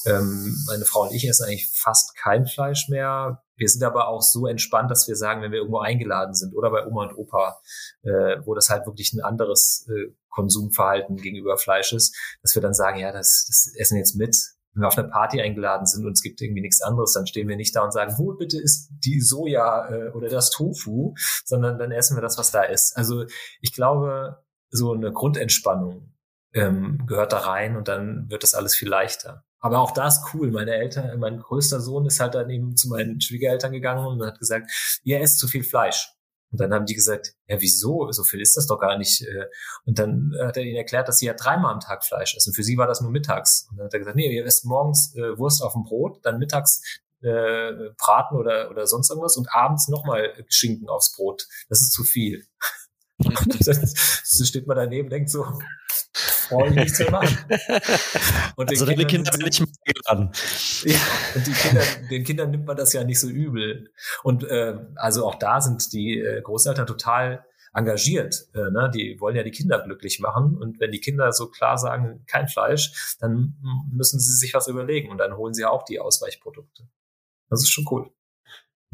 [0.06, 3.43] ähm, meine Frau und ich essen eigentlich fast kein Fleisch mehr.
[3.56, 6.72] Wir sind aber auch so entspannt, dass wir sagen, wenn wir irgendwo eingeladen sind oder
[6.72, 7.58] bei Oma und Opa,
[8.04, 12.74] äh, wo das halt wirklich ein anderes äh, Konsumverhalten gegenüber Fleisch ist, dass wir dann
[12.74, 14.36] sagen, ja, das, das essen jetzt mit
[14.74, 17.48] wenn wir auf eine Party eingeladen sind und es gibt irgendwie nichts anderes, dann stehen
[17.48, 21.14] wir nicht da und sagen, wo bitte ist die Soja äh, oder das Tofu,
[21.46, 22.98] sondern dann essen wir das, was da ist.
[22.98, 23.26] Also
[23.62, 26.14] ich glaube, so eine Grundentspannung
[26.54, 29.44] ähm, gehört da rein und dann wird das alles viel leichter.
[29.64, 30.52] Aber auch da ist cool.
[30.52, 34.38] Meine Eltern, mein größter Sohn ist halt dann eben zu meinen Schwiegereltern gegangen und hat
[34.38, 34.70] gesagt,
[35.04, 36.14] ihr esst zu viel Fleisch.
[36.52, 38.12] Und dann haben die gesagt, ja, wieso?
[38.12, 39.22] So viel ist das doch gar nicht.
[39.22, 39.46] Äh.
[39.86, 42.54] Und dann hat er ihnen erklärt, dass sie ja dreimal am Tag Fleisch essen.
[42.54, 43.68] Für sie war das nur mittags.
[43.72, 46.40] Und dann hat er gesagt, nee, ihr esst morgens äh, Wurst auf dem Brot, dann
[46.40, 46.82] mittags
[47.22, 51.48] äh, Braten oder, oder sonst irgendwas und abends nochmal Schinken aufs Brot.
[51.70, 52.46] Das ist zu viel.
[53.24, 55.46] so steht man daneben, denkt so,
[56.50, 57.38] brauche ich nichts mehr machen.
[58.56, 60.32] Und also deine Kinder werden nicht mehr geladen.
[60.84, 61.00] Ja,
[61.36, 63.92] und die Kinder, den Kindern nimmt man das ja nicht so übel.
[64.24, 68.48] Und äh, also auch da sind die äh, Großeltern total engagiert.
[68.54, 68.92] Äh, ne?
[68.94, 70.58] Die wollen ja die Kinder glücklich machen.
[70.58, 73.56] Und wenn die Kinder so klar sagen, kein Fleisch, dann
[73.92, 75.10] müssen sie sich was überlegen.
[75.10, 76.88] Und dann holen sie auch die Ausweichprodukte.
[77.50, 78.12] Das ist schon cool.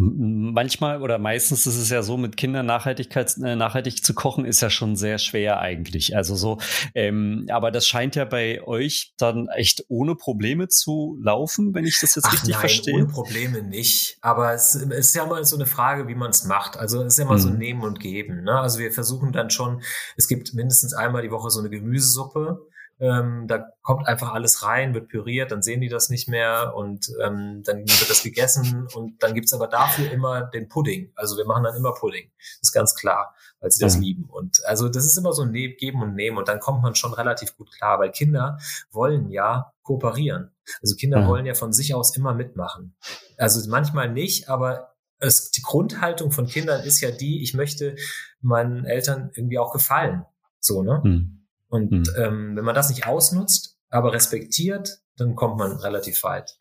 [0.01, 4.62] Manchmal oder meistens ist es ja so, mit Kindern Nachhaltigkeit, äh, nachhaltig zu kochen, ist
[4.62, 6.15] ja schon sehr schwer eigentlich.
[6.15, 6.57] Also so,
[6.95, 11.99] ähm, aber das scheint ja bei euch dann echt ohne Probleme zu laufen, wenn ich
[11.99, 12.93] das jetzt Ach richtig nein, verstehe.
[12.95, 14.17] Ohne Probleme nicht.
[14.21, 16.77] Aber es, es, ist ja mal so eine Frage, wie man es macht.
[16.77, 17.41] Also es ist ja mal hm.
[17.41, 18.43] so Nehmen und Geben.
[18.43, 18.57] Ne?
[18.57, 19.81] Also wir versuchen dann schon,
[20.15, 22.68] es gibt mindestens einmal die Woche so eine Gemüsesuppe
[22.99, 27.09] ähm, da kommt einfach alles rein, wird püriert, dann sehen die das nicht mehr und
[27.23, 31.12] ähm, dann wird das gegessen und dann gibt's aber dafür immer den Pudding.
[31.15, 32.29] Also wir machen dann immer Pudding.
[32.38, 34.03] Das ist ganz klar, weil sie das mhm.
[34.03, 34.25] lieben.
[34.25, 36.95] Und also das ist immer so ein ne Geben und Nehmen und dann kommt man
[36.95, 38.57] schon relativ gut klar, weil Kinder
[38.91, 40.51] wollen ja kooperieren.
[40.81, 41.27] Also Kinder mhm.
[41.27, 42.95] wollen ja von sich aus immer mitmachen.
[43.38, 47.95] Also manchmal nicht, aber es, die Grundhaltung von Kindern ist ja die, ich möchte
[48.41, 50.25] meinen Eltern irgendwie auch gefallen.
[50.59, 51.01] So, ne?
[51.03, 51.38] Mhm.
[51.69, 52.03] Und mhm.
[52.17, 56.58] ähm, wenn man das nicht ausnutzt, aber respektiert, dann kommt man relativ weit.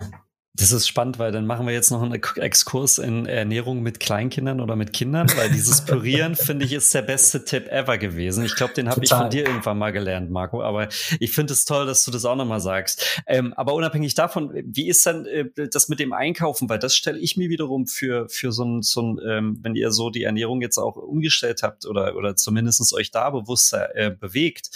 [0.59, 4.61] Das ist spannend, weil dann machen wir jetzt noch einen Exkurs in Ernährung mit Kleinkindern
[4.61, 8.45] oder mit Kindern, weil dieses Pürieren, finde ich, ist der beste Tipp ever gewesen.
[8.45, 10.61] Ich glaube, den habe ich von dir irgendwann mal gelernt, Marco.
[10.61, 10.89] Aber
[11.21, 13.23] ich finde es toll, dass du das auch nochmal sagst.
[13.29, 16.69] Ähm, aber unabhängig davon, wie ist dann äh, das mit dem Einkaufen?
[16.69, 19.93] Weil das stelle ich mir wiederum für, für so ein, so ein ähm, wenn ihr
[19.93, 24.71] so die Ernährung jetzt auch umgestellt habt oder, oder zumindest euch da bewusster äh, bewegt.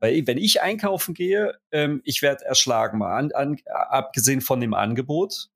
[0.00, 3.58] Weil wenn ich einkaufen gehe, ähm, ich werde erschlagen, mal an, an,
[3.90, 5.50] abgesehen von dem Angebot Angebot.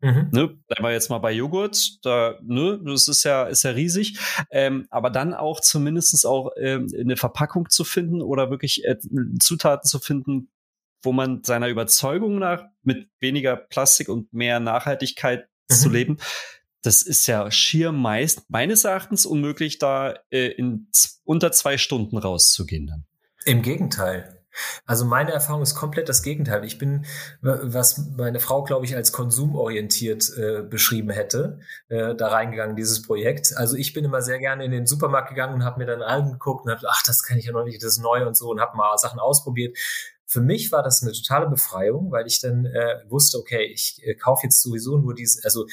[0.00, 0.28] Mhm.
[0.30, 4.18] Ne, bleiben wir jetzt mal bei Joghurt, da, ne, das ist ja, ist ja riesig.
[4.50, 8.98] Ähm, aber dann auch zumindest auch ähm, eine Verpackung zu finden oder wirklich äh,
[9.40, 10.50] Zutaten zu finden,
[11.02, 15.74] wo man seiner Überzeugung nach mit weniger Plastik und mehr Nachhaltigkeit mhm.
[15.74, 16.18] zu leben,
[16.82, 20.88] das ist ja schier meist meines Erachtens unmöglich, da äh, in
[21.24, 23.04] unter zwei Stunden rauszugehen dann.
[23.44, 24.35] Im Gegenteil.
[24.86, 26.64] Also meine Erfahrung ist komplett das Gegenteil.
[26.64, 27.04] Ich bin,
[27.40, 33.56] was meine Frau, glaube ich, als konsumorientiert äh, beschrieben hätte, äh, da reingegangen, dieses Projekt.
[33.56, 36.66] Also ich bin immer sehr gerne in den Supermarkt gegangen und habe mir dann angeguckt
[36.66, 38.60] und habe, ach, das kann ich ja noch nicht, das ist neu und so und
[38.60, 39.76] habe mal Sachen ausprobiert.
[40.26, 44.14] Für mich war das eine totale Befreiung, weil ich dann äh, wusste, okay, ich äh,
[44.14, 45.66] kaufe jetzt sowieso nur diese, also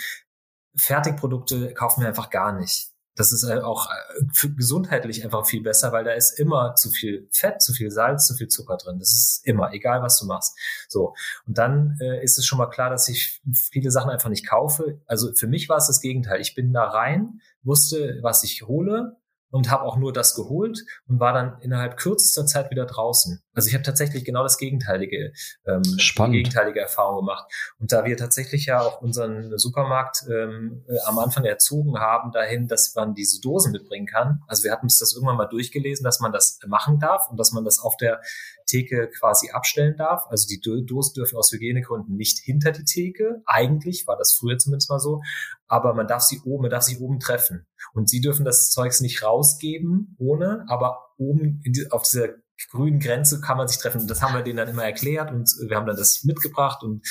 [0.76, 2.93] Fertigprodukte kaufen wir einfach gar nicht.
[3.16, 7.28] Das ist halt auch äh, gesundheitlich einfach viel besser, weil da ist immer zu viel
[7.32, 9.00] Fett, zu viel Salz, zu viel Zucker drin.
[9.00, 10.58] Das ist immer, egal was du machst.
[10.88, 11.14] So.
[11.46, 15.00] Und dann äh, ist es schon mal klar, dass ich viele Sachen einfach nicht kaufe.
[15.06, 16.42] Also für mich war es das Gegenteil.
[16.42, 19.18] Ich bin da rein, wusste, was ich hole,
[19.54, 23.40] und habe auch nur das geholt und war dann innerhalb kürzester Zeit wieder draußen.
[23.54, 25.32] Also ich habe tatsächlich genau das gegenteilige,
[25.68, 26.34] ähm, Spannend.
[26.34, 27.46] gegenteilige Erfahrung gemacht.
[27.78, 32.68] Und da wir tatsächlich ja auch unseren Supermarkt ähm, äh, am Anfang erzogen haben, dahin,
[32.68, 34.42] dass man diese Dosen mitbringen kann.
[34.48, 37.52] Also wir hatten uns das irgendwann mal durchgelesen, dass man das machen darf und dass
[37.52, 38.22] man das auf der
[38.66, 40.26] Theke quasi abstellen darf.
[40.30, 43.42] Also die Dosen dürfen aus Hygienegründen nicht hinter die Theke.
[43.46, 45.22] Eigentlich war das früher zumindest mal so.
[45.68, 47.66] Aber man darf sie oben, man darf sich oben treffen.
[47.94, 52.30] Und sie dürfen das Zeugs nicht rausgeben ohne, aber oben die, auf dieser
[52.72, 54.08] grünen Grenze kann man sich treffen.
[54.08, 57.06] Das haben wir denen dann immer erklärt und wir haben dann das mitgebracht und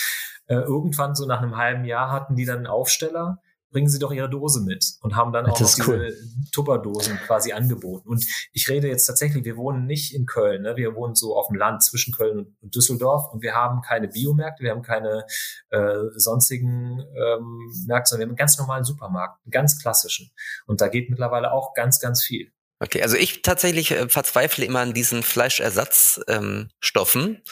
[0.46, 3.40] äh, irgendwann so nach einem halben Jahr hatten die dann einen Aufsteller
[3.72, 6.16] bringen Sie doch Ihre Dose mit und haben dann auch noch diese cool.
[6.52, 8.08] Tupperdosen quasi angeboten.
[8.08, 10.76] Und ich rede jetzt tatsächlich, wir wohnen nicht in Köln, ne?
[10.76, 14.62] wir wohnen so auf dem Land zwischen Köln und Düsseldorf und wir haben keine Biomärkte,
[14.62, 15.24] wir haben keine
[15.70, 20.30] äh, sonstigen ähm, Märkte, sondern wir haben einen ganz normalen Supermarkt, einen ganz klassischen.
[20.66, 22.52] Und da geht mittlerweile auch ganz, ganz viel.
[22.82, 27.42] Okay, also ich tatsächlich äh, verzweifle immer an diesen Fleischersatzstoffen, ähm,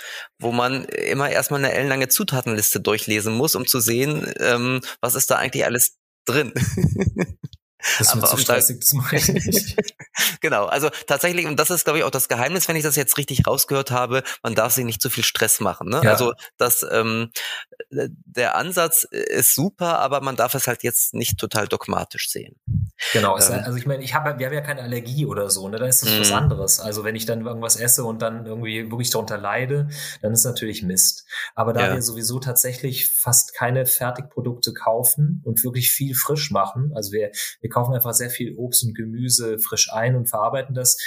[0.40, 5.30] wo man immer erstmal eine ellenlange Zutatenliste durchlesen muss, um zu sehen, ähm, was ist
[5.30, 6.52] da eigentlich alles drin.
[7.98, 9.76] Das ist mir zu stressig, das mache ich nicht.
[10.40, 13.16] genau, also tatsächlich, und das ist, glaube ich, auch das Geheimnis, wenn ich das jetzt
[13.18, 15.88] richtig rausgehört habe, man darf sich nicht zu viel Stress machen.
[15.88, 16.00] Ne?
[16.04, 16.10] Ja.
[16.10, 17.30] Also das, ähm,
[17.90, 22.56] der Ansatz ist super, aber man darf es halt jetzt nicht total dogmatisch sehen.
[23.12, 25.78] Genau, ähm, also ich meine, ich habe, wir haben ja keine Allergie oder so, ne?
[25.78, 26.36] Da ist das was mhm.
[26.36, 26.80] anderes.
[26.80, 29.88] Also wenn ich dann irgendwas esse und dann irgendwie wirklich darunter leide,
[30.22, 31.26] dann ist natürlich Mist.
[31.54, 31.94] Aber da ja.
[31.94, 37.69] wir sowieso tatsächlich fast keine Fertigprodukte kaufen und wirklich viel frisch machen, also wir, wir
[37.70, 40.98] kaufen einfach sehr viel Obst und Gemüse frisch ein und verarbeiten das.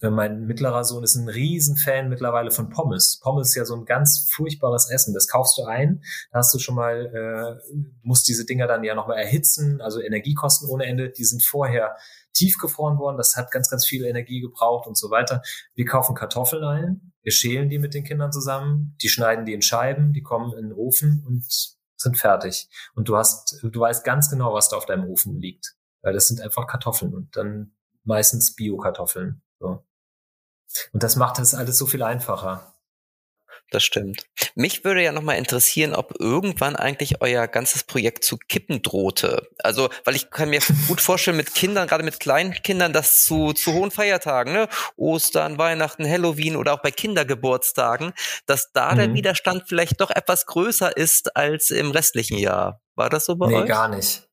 [0.00, 3.20] Äh, mein mittlerer Sohn ist ein Riesenfan mittlerweile von Pommes.
[3.22, 5.14] Pommes ist ja so ein ganz furchtbares Essen.
[5.14, 6.02] Das kaufst du ein,
[6.32, 10.68] da hast du schon mal, äh, musst diese Dinger dann ja nochmal erhitzen, also Energiekosten
[10.68, 11.10] ohne Ende.
[11.10, 11.96] Die sind vorher
[12.32, 13.16] tiefgefroren worden.
[13.16, 15.42] Das hat ganz, ganz viel Energie gebraucht und so weiter.
[15.74, 19.62] Wir kaufen Kartoffeln ein, wir schälen die mit den Kindern zusammen, die schneiden die in
[19.62, 21.44] Scheiben, die kommen in den Ofen und
[21.96, 22.68] sind fertig.
[22.94, 25.74] Und du hast, du weißt ganz genau, was da auf deinem Ofen liegt.
[26.02, 29.42] Weil das sind einfach Kartoffeln und dann meistens Bio-Kartoffeln.
[29.58, 29.84] So.
[30.92, 32.74] Und das macht das alles so viel einfacher.
[33.70, 34.26] Das stimmt.
[34.56, 39.48] Mich würde ja nochmal interessieren, ob irgendwann eigentlich euer ganzes Projekt zu kippen drohte.
[39.58, 43.52] Also, weil ich kann mir gut vorstellen, mit Kindern, gerade mit kleinen Kindern, dass zu,
[43.52, 48.12] zu hohen Feiertagen, ne, Ostern, Weihnachten, Halloween oder auch bei Kindergeburtstagen,
[48.46, 48.98] dass da mhm.
[48.98, 52.80] der Widerstand vielleicht doch etwas größer ist als im restlichen Jahr.
[52.96, 53.62] War das so bei nee, euch?
[53.62, 54.29] Nee, gar nicht.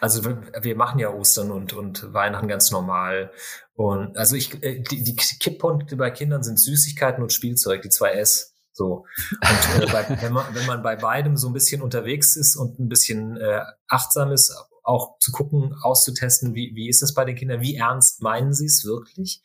[0.00, 3.32] Also wir machen ja Ostern und, und Weihnachten ganz normal.
[3.74, 8.12] Und also ich, äh, die, die Kipppunkte bei Kindern sind Süßigkeiten und Spielzeug, die zwei
[8.12, 8.54] S.
[8.72, 9.06] So.
[9.30, 12.78] Und äh, bei, wenn, man, wenn man bei beidem so ein bisschen unterwegs ist und
[12.78, 17.36] ein bisschen äh, achtsam ist, auch zu gucken, auszutesten, wie, wie ist es bei den
[17.36, 19.42] Kindern, wie ernst meinen sie es wirklich?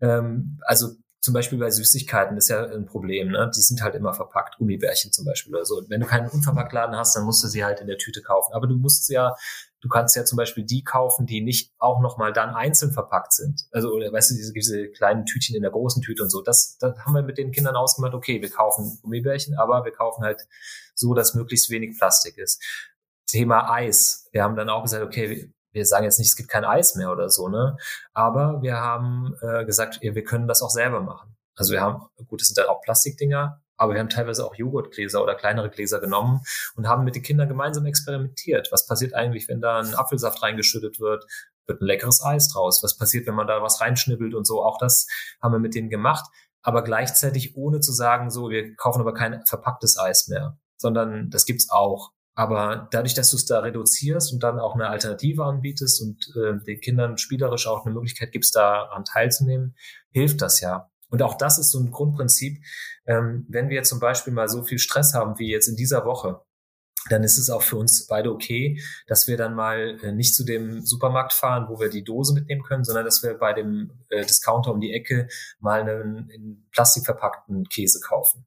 [0.00, 0.94] Ähm, also
[1.26, 3.50] zum Beispiel bei Süßigkeiten ist ja ein Problem, ne?
[3.52, 5.78] Die sind halt immer verpackt, Gummibärchen zum Beispiel oder so.
[5.78, 8.54] Und wenn du keinen Unverpacktladen hast, dann musst du sie halt in der Tüte kaufen.
[8.54, 9.34] Aber du musst ja,
[9.80, 13.66] du kannst ja zum Beispiel die kaufen, die nicht auch nochmal dann einzeln verpackt sind.
[13.72, 16.42] Also, oder weißt du, diese, diese kleinen Tütchen in der großen Tüte und so.
[16.42, 20.22] Das, das haben wir mit den Kindern ausgemacht, okay, wir kaufen Gummibärchen, aber wir kaufen
[20.22, 20.46] halt
[20.94, 22.62] so, dass möglichst wenig Plastik ist.
[23.26, 24.28] Thema Eis.
[24.30, 27.12] Wir haben dann auch gesagt, okay, wir sagen jetzt nicht, es gibt kein Eis mehr
[27.12, 27.76] oder so, ne?
[28.14, 31.36] Aber wir haben äh, gesagt, ja, wir können das auch selber machen.
[31.54, 35.22] Also wir haben, gut, es sind dann auch Plastikdinger, aber wir haben teilweise auch Joghurtgläser
[35.22, 36.40] oder kleinere Gläser genommen
[36.76, 38.68] und haben mit den Kindern gemeinsam experimentiert.
[38.72, 41.26] Was passiert eigentlich, wenn da ein Apfelsaft reingeschüttet wird?
[41.66, 42.82] Wird ein leckeres Eis draus?
[42.82, 44.64] Was passiert, wenn man da was reinschnibbelt und so?
[44.64, 45.06] Auch das
[45.42, 46.24] haben wir mit denen gemacht,
[46.62, 51.44] aber gleichzeitig ohne zu sagen, so, wir kaufen aber kein verpacktes Eis mehr, sondern das
[51.44, 52.12] gibt's auch.
[52.38, 56.62] Aber dadurch, dass du es da reduzierst und dann auch eine Alternative anbietest und äh,
[56.64, 59.74] den Kindern spielerisch auch eine Möglichkeit gibst, daran teilzunehmen,
[60.12, 60.90] hilft das ja.
[61.08, 62.62] Und auch das ist so ein Grundprinzip.
[63.06, 66.42] Ähm, wenn wir zum Beispiel mal so viel Stress haben wie jetzt in dieser Woche,
[67.08, 70.44] dann ist es auch für uns beide okay, dass wir dann mal äh, nicht zu
[70.44, 74.26] dem Supermarkt fahren, wo wir die Dose mitnehmen können, sondern dass wir bei dem äh,
[74.26, 78.46] Discounter um die Ecke mal einen in Plastik verpackten Käse kaufen.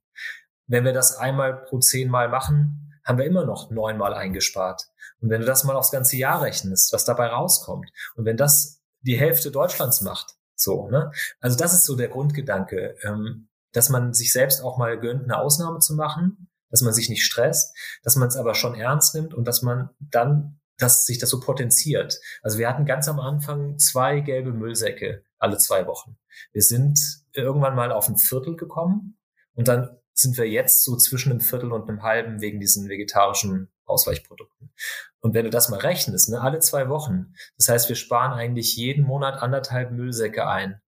[0.68, 4.88] Wenn wir das einmal pro zehn Mal machen, haben wir immer noch neunmal eingespart.
[5.20, 8.80] Und wenn du das mal aufs ganze Jahr rechnest, was dabei rauskommt, und wenn das
[9.02, 11.10] die Hälfte Deutschlands macht, so, ne?
[11.40, 15.38] Also das ist so der Grundgedanke, ähm, dass man sich selbst auch mal gönnt, eine
[15.38, 19.34] Ausnahme zu machen, dass man sich nicht stresst, dass man es aber schon ernst nimmt
[19.34, 22.18] und dass man dann, dass sich das so potenziert.
[22.42, 26.16] Also wir hatten ganz am Anfang zwei gelbe Müllsäcke alle zwei Wochen.
[26.52, 27.00] Wir sind
[27.32, 29.18] irgendwann mal auf ein Viertel gekommen
[29.54, 33.72] und dann sind wir jetzt so zwischen einem Viertel und einem halben wegen diesen vegetarischen
[33.84, 34.72] Ausweichprodukten.
[35.20, 38.76] Und wenn du das mal rechnest, ne, alle zwei Wochen, das heißt, wir sparen eigentlich
[38.76, 40.80] jeden Monat anderthalb Müllsäcke ein.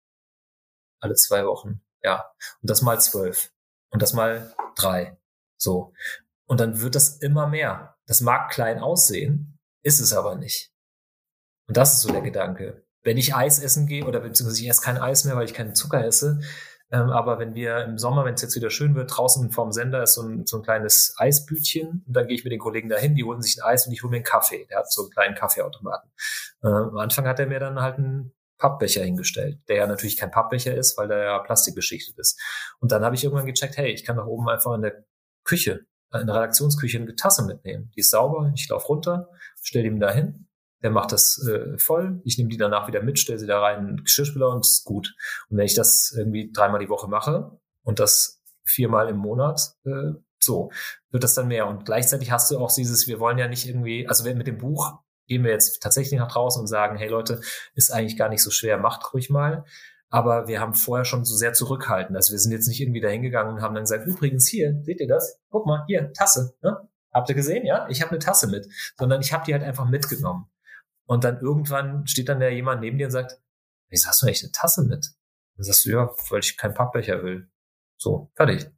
[0.99, 2.31] Alle zwei Wochen, ja.
[2.61, 3.51] Und das mal zwölf.
[3.89, 5.17] Und das mal drei.
[5.57, 5.93] So.
[6.45, 7.97] Und dann wird das immer mehr.
[8.05, 10.71] Das mag klein aussehen, ist es aber nicht.
[11.67, 12.85] Und das ist so der Gedanke.
[13.03, 15.75] Wenn ich Eis essen gehe, oder beziehungsweise ich esse kein Eis mehr, weil ich keinen
[15.75, 16.41] Zucker esse,
[16.91, 20.03] ähm, aber wenn wir im Sommer, wenn es jetzt wieder schön wird, draußen vorm Sender
[20.03, 23.15] ist so ein, so ein kleines Eisbütchen und dann gehe ich mit den Kollegen dahin,
[23.15, 24.67] die holen sich ein Eis und ich hole mir einen Kaffee.
[24.69, 26.11] Der hat so einen kleinen Kaffeeautomaten.
[26.63, 30.31] Äh, am Anfang hat er mir dann halt ein Pappbecher hingestellt, der ja natürlich kein
[30.31, 32.39] Pappbecher ist, weil der ja plastikbeschichtet ist.
[32.79, 35.05] Und dann habe ich irgendwann gecheckt, hey, ich kann doch oben einfach in der
[35.43, 37.89] Küche, in der Redaktionsküche eine Tasse mitnehmen.
[37.95, 39.29] Die ist sauber, ich laufe runter,
[39.63, 40.47] stelle ihm da hin,
[40.83, 43.87] der macht das äh, voll, ich nehme die danach wieder mit, stelle sie da rein,
[43.87, 45.13] in Geschirrspüler und ist gut.
[45.49, 50.13] Und wenn ich das irgendwie dreimal die Woche mache und das viermal im Monat, äh,
[50.39, 50.71] so,
[51.11, 51.67] wird das dann mehr.
[51.67, 54.99] Und gleichzeitig hast du auch dieses, wir wollen ja nicht irgendwie, also mit dem Buch
[55.27, 57.41] gehen wir jetzt tatsächlich nach draußen und sagen, hey Leute,
[57.75, 59.63] ist eigentlich gar nicht so schwer, macht ruhig mal.
[60.09, 62.17] Aber wir haben vorher schon so sehr zurückhaltend.
[62.17, 65.07] Also wir sind jetzt nicht irgendwie dahingegangen und haben dann gesagt, übrigens hier, seht ihr
[65.07, 65.39] das?
[65.49, 66.53] Guck mal, hier, Tasse.
[66.61, 66.77] Ne?
[67.13, 67.65] Habt ihr gesehen?
[67.65, 68.67] Ja, ich habe eine Tasse mit.
[68.97, 70.49] Sondern ich habe die halt einfach mitgenommen.
[71.11, 73.37] Und dann irgendwann steht dann ja jemand neben dir und sagt,
[73.89, 75.11] wieso hast du eigentlich eine Tasse mit?
[75.57, 77.49] Dann sagst du, ja, weil ich keinen Pappbecher will.
[77.97, 78.71] So, fertig.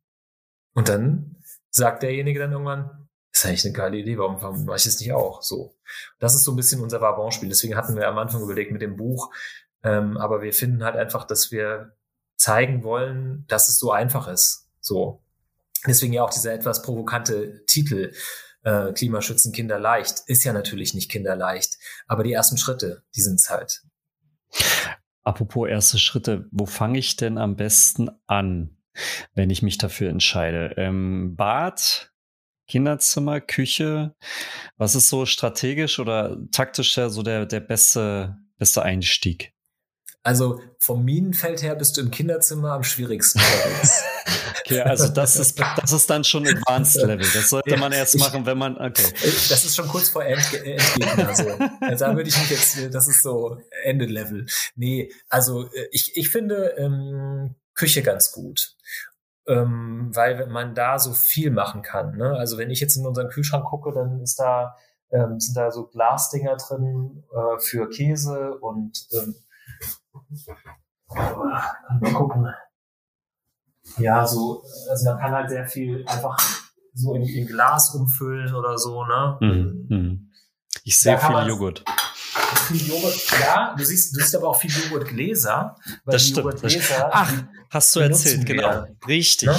[0.74, 1.38] Und dann
[1.70, 5.14] sagt derjenige dann irgendwann, ist eigentlich eine geile Idee, warum, warum mache ich das nicht
[5.14, 5.44] auch?
[5.44, 5.78] So.
[6.18, 7.50] Das ist so ein bisschen unser Vabon-Spiel.
[7.50, 9.32] Deswegen hatten wir am Anfang überlegt mit dem Buch,
[9.84, 11.96] ähm, aber wir finden halt einfach, dass wir
[12.36, 14.72] zeigen wollen, dass es so einfach ist.
[14.80, 15.24] So.
[15.86, 18.12] Deswegen ja auch dieser etwas provokante Titel,
[18.64, 21.78] äh, Klimaschützen kinderleicht, ist ja natürlich nicht kinderleicht.
[22.08, 23.84] Aber die ersten Schritte, die sind's halt.
[25.24, 28.78] Apropos erste Schritte, wo fange ich denn am besten an,
[29.34, 30.74] wenn ich mich dafür entscheide?
[30.78, 32.14] Ähm, Bad,
[32.68, 34.16] Kinderzimmer, Küche.
[34.78, 39.53] Was ist so strategisch oder taktisch so der, der beste, beste Einstieg?
[40.24, 43.42] Also vom Minenfeld her bist du im Kinderzimmer am schwierigsten.
[44.62, 47.28] okay, also das ist, das ist dann schon Advanced Level.
[47.34, 49.14] Das sollte man erst machen, wenn man, okay.
[49.22, 51.28] Das ist schon kurz vor Endge Endgegner.
[51.28, 51.50] Also.
[51.82, 54.46] also da würde ich mich jetzt, das ist so Ende Level.
[54.76, 58.76] Nee, also äh, ich, ich finde ähm, Küche ganz gut
[59.48, 62.18] ähm, weil man da so viel machen kann.
[62.18, 62.36] Ne?
[62.38, 64.76] Also wenn ich jetzt in unseren Kühlschrank gucke, dann ist da
[65.12, 69.36] ähm, sind da so Glasdinger drin äh, für Käse und ähm,
[72.00, 72.54] mal gucken.
[73.98, 76.38] Ja, so, also man kann halt sehr viel einfach
[76.94, 79.38] so in, in Glas umfüllen oder so, ne?
[79.42, 79.86] Mhm.
[79.90, 80.30] mhm.
[80.86, 81.84] Ich sehe viel Joghurt
[82.64, 85.76] viel Joghurt, ja, du siehst, du siehst aber auch viel Joghurtgläser.
[86.06, 86.38] Weil das stimmt.
[86.38, 87.34] Joghurtgläser, Ach,
[87.70, 88.86] hast du erzählt, genau.
[89.08, 89.48] Richtig.
[89.48, 89.58] Ne?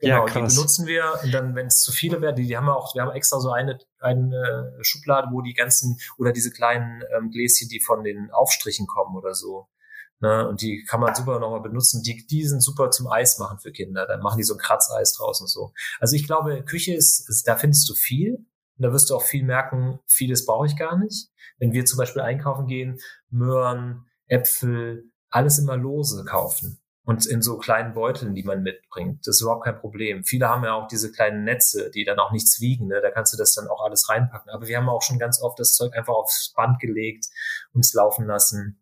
[0.00, 2.66] Genau, ja, die benutzen wir und dann, wenn es zu viele werden, die, die haben
[2.66, 7.02] wir auch, wir haben extra so eine, eine Schublade, wo die ganzen, oder diese kleinen
[7.16, 9.68] ähm, Gläschen, die von den Aufstrichen kommen oder so.
[10.20, 10.48] Ne?
[10.48, 12.02] Und die kann man super nochmal benutzen.
[12.02, 14.06] Die, die sind super zum Eis machen für Kinder.
[14.06, 15.72] Dann machen die so ein Kratzeis draußen und so.
[16.00, 18.46] Also ich glaube, Küche ist, ist da findest du viel.
[18.76, 21.28] Und da wirst du auch viel merken, vieles brauche ich gar nicht.
[21.58, 22.98] Wenn wir zum Beispiel einkaufen gehen,
[23.30, 29.26] Möhren, Äpfel, alles immer lose kaufen und in so kleinen Beuteln, die man mitbringt.
[29.26, 30.24] Das ist überhaupt kein Problem.
[30.24, 32.86] Viele haben ja auch diese kleinen Netze, die dann auch nichts wiegen.
[32.86, 33.00] Ne?
[33.02, 34.50] Da kannst du das dann auch alles reinpacken.
[34.50, 37.26] Aber wir haben auch schon ganz oft das Zeug einfach aufs Band gelegt
[37.72, 38.80] und es laufen lassen.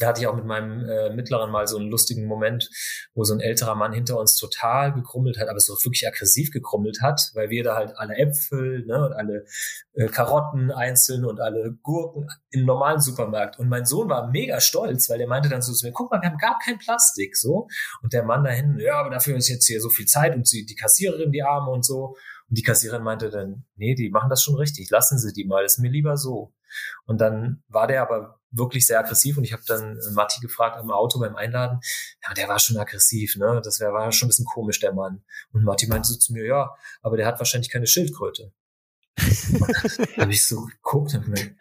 [0.00, 2.70] Da hatte ich auch mit meinem äh, Mittleren mal so einen lustigen Moment,
[3.14, 7.02] wo so ein älterer Mann hinter uns total gekrummelt hat, aber so wirklich aggressiv gekrummelt
[7.02, 9.44] hat, weil wir da halt alle Äpfel ne, und alle
[9.92, 13.58] äh, Karotten einzeln und alle Gurken im normalen Supermarkt.
[13.58, 16.22] Und mein Sohn war mega stolz, weil der meinte dann so zu mir, guck mal,
[16.22, 17.68] wir haben gar kein Plastik, so.
[18.02, 20.48] Und der Mann da hinten, ja, aber dafür ist jetzt hier so viel Zeit und
[20.48, 22.16] sie, die Kassiererin die Arme und so.
[22.48, 25.64] Und die Kassiererin meinte dann, nee, die machen das schon richtig, lassen Sie die mal,
[25.64, 26.54] ist mir lieber so.
[27.04, 30.90] Und dann war der aber wirklich sehr aggressiv und ich habe dann Matti gefragt am
[30.90, 31.80] Auto beim Einladen,
[32.26, 33.60] ja, der war schon aggressiv, ne?
[33.62, 35.24] Das wär, war schon ein bisschen komisch, der Mann.
[35.52, 38.52] Und Matti meinte so zu mir, ja, aber der hat wahrscheinlich keine Schildkröte.
[40.18, 41.56] habe ich so geguckt und mir,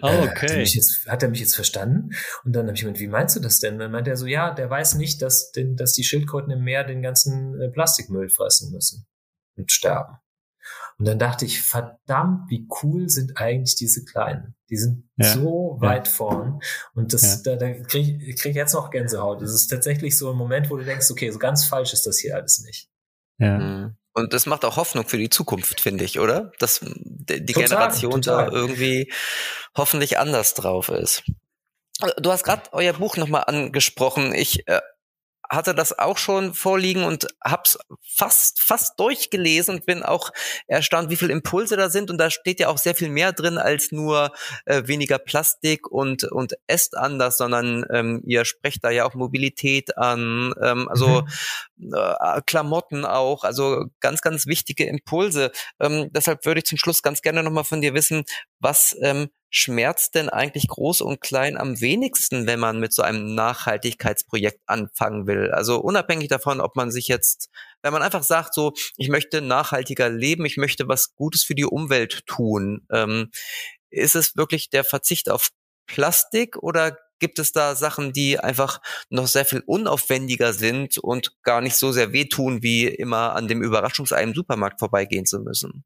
[0.00, 0.46] Oh, okay.
[0.46, 2.10] Hat er, jetzt, hat er, mich jetzt verstanden?
[2.44, 3.74] Und dann habe ich gemeint, wie meinst du das denn?
[3.74, 6.84] Und dann meinte er so, ja, der weiß nicht, dass, dass die Schildkröten im Meer
[6.84, 9.08] den ganzen äh, Plastikmüll fressen müssen
[9.56, 10.18] und sterben.
[10.98, 14.56] Und dann dachte ich, verdammt, wie cool sind eigentlich diese Kleinen.
[14.68, 16.12] Die sind ja, so weit ja.
[16.12, 16.60] vorn.
[16.94, 17.56] Und das, ja.
[17.56, 19.40] da, da kriege ich krieg jetzt noch Gänsehaut.
[19.40, 22.18] Das ist tatsächlich so ein Moment, wo du denkst, okay, so ganz falsch ist das
[22.18, 22.88] hier alles nicht.
[23.38, 23.58] Ja.
[23.58, 23.96] Mhm.
[24.12, 26.50] Und das macht auch Hoffnung für die Zukunft, finde ich, oder?
[26.58, 28.50] Dass die total, Generation total.
[28.50, 29.12] da irgendwie
[29.76, 31.22] hoffentlich anders drauf ist.
[32.20, 34.34] Du hast gerade euer Buch nochmal angesprochen.
[34.34, 34.80] Ich äh,
[35.48, 40.30] hatte das auch schon vorliegen und hab's fast fast durchgelesen und bin auch
[40.66, 43.58] erstaunt, wie viele Impulse da sind und da steht ja auch sehr viel mehr drin
[43.58, 44.32] als nur
[44.66, 49.96] äh, weniger Plastik und und esst anders, sondern ähm, ihr sprecht da ja auch Mobilität
[49.96, 51.22] an, ähm, also
[51.76, 51.94] mhm.
[51.94, 55.50] äh, Klamotten auch, also ganz ganz wichtige Impulse.
[55.80, 58.24] Ähm, deshalb würde ich zum Schluss ganz gerne noch mal von dir wissen,
[58.60, 63.34] was ähm, schmerzt denn eigentlich groß und klein am wenigsten, wenn man mit so einem
[63.34, 65.50] Nachhaltigkeitsprojekt anfangen will?
[65.50, 67.48] Also unabhängig davon, ob man sich jetzt,
[67.82, 71.64] wenn man einfach sagt, so, ich möchte nachhaltiger leben, ich möchte was Gutes für die
[71.64, 73.30] Umwelt tun, ähm,
[73.90, 75.50] ist es wirklich der Verzicht auf
[75.86, 81.60] Plastik oder gibt es da Sachen, die einfach noch sehr viel unaufwendiger sind und gar
[81.60, 85.84] nicht so sehr wehtun, wie immer an dem Überraschungsei Supermarkt vorbeigehen zu müssen?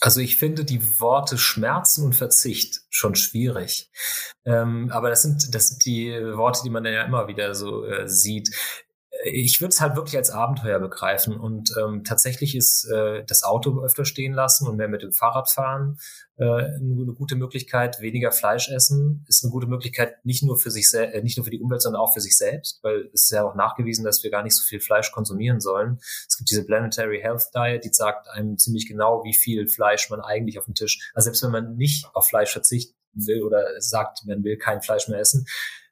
[0.00, 3.90] Also ich finde die Worte Schmerzen und Verzicht schon schwierig.
[4.46, 8.08] Ähm, aber das sind, das sind die Worte, die man ja immer wieder so äh,
[8.08, 8.50] sieht
[9.24, 13.82] ich würde es halt wirklich als Abenteuer begreifen und ähm, tatsächlich ist äh, das Auto
[13.82, 15.98] öfter stehen lassen und mehr mit dem Fahrrad fahren
[16.36, 18.00] äh, eine gute Möglichkeit.
[18.00, 21.50] Weniger Fleisch essen ist eine gute Möglichkeit nicht nur für sich äh, nicht nur für
[21.50, 24.30] die Umwelt, sondern auch für sich selbst, weil es ist ja auch nachgewiesen, dass wir
[24.30, 25.98] gar nicht so viel Fleisch konsumieren sollen.
[26.28, 30.20] Es gibt diese Planetary Health Diet, die sagt einem ziemlich genau, wie viel Fleisch man
[30.20, 31.10] eigentlich auf dem Tisch.
[31.14, 35.08] Also selbst wenn man nicht auf Fleisch verzichten will oder sagt, man will kein Fleisch
[35.08, 35.46] mehr essen,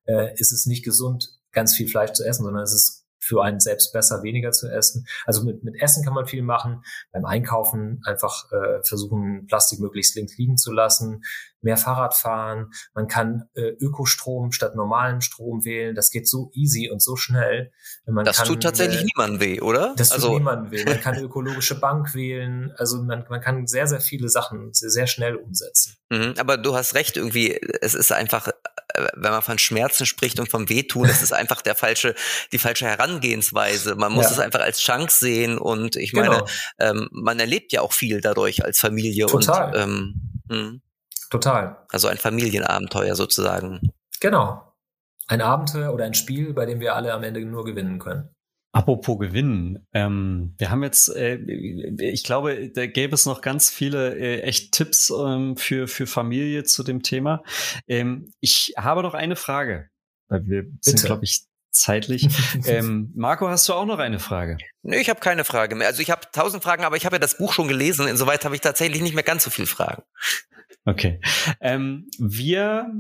[0.07, 3.61] äh, ist es nicht gesund, ganz viel Fleisch zu essen, sondern es ist für einen
[3.61, 5.07] selbst besser, weniger zu essen.
[5.25, 6.83] Also mit, mit Essen kann man viel machen.
[7.13, 11.23] Beim Einkaufen einfach äh, versuchen, Plastik möglichst links liegen zu lassen.
[11.61, 12.71] Mehr Fahrrad fahren.
[12.95, 15.95] Man kann äh, Ökostrom statt normalen Strom wählen.
[15.95, 17.73] Das geht so easy und so schnell.
[18.07, 19.95] Man das kann, tut tatsächlich äh, niemandem weh, oder?
[19.97, 20.85] Das also, tut niemandem weh.
[20.85, 22.73] Man kann ökologische Bank wählen.
[22.77, 25.97] Also man, man kann sehr, sehr viele Sachen sehr, sehr schnell umsetzen.
[26.11, 28.49] Mhm, aber du hast recht, irgendwie, es ist einfach
[29.15, 32.15] wenn man von Schmerzen spricht und vom Wehtun, das ist einfach der falsche,
[32.53, 33.95] die falsche Herangehensweise.
[33.95, 34.31] Man muss ja.
[34.33, 36.31] es einfach als Chance sehen und ich genau.
[36.31, 36.45] meine,
[36.79, 39.75] ähm, man erlebt ja auch viel dadurch als Familie Total.
[39.75, 40.15] und ähm,
[40.51, 40.83] hm.
[41.31, 41.85] Total.
[41.91, 43.93] Also ein Familienabenteuer sozusagen.
[44.21, 44.73] Genau.
[45.27, 48.31] Ein Abenteuer oder ein Spiel, bei dem wir alle am Ende nur gewinnen können.
[48.73, 54.15] Apropos Gewinnen, ähm, wir haben jetzt, äh, ich glaube, da gäbe es noch ganz viele
[54.17, 57.43] äh, echt Tipps ähm, für, für Familie zu dem Thema.
[57.87, 59.89] Ähm, ich habe noch eine Frage,
[60.29, 60.79] weil wir Bitte.
[60.83, 61.48] sind, glaube ich,
[61.81, 62.29] zeitlich.
[62.67, 64.59] ähm, Marco, hast du auch noch eine Frage?
[64.83, 65.87] Nee, ich habe keine Frage mehr.
[65.87, 68.09] Also ich habe tausend Fragen, aber ich habe ja das Buch schon gelesen.
[68.09, 70.03] Insoweit habe ich tatsächlich nicht mehr ganz so viele Fragen.
[70.85, 71.21] Okay.
[71.61, 72.91] Ähm, wir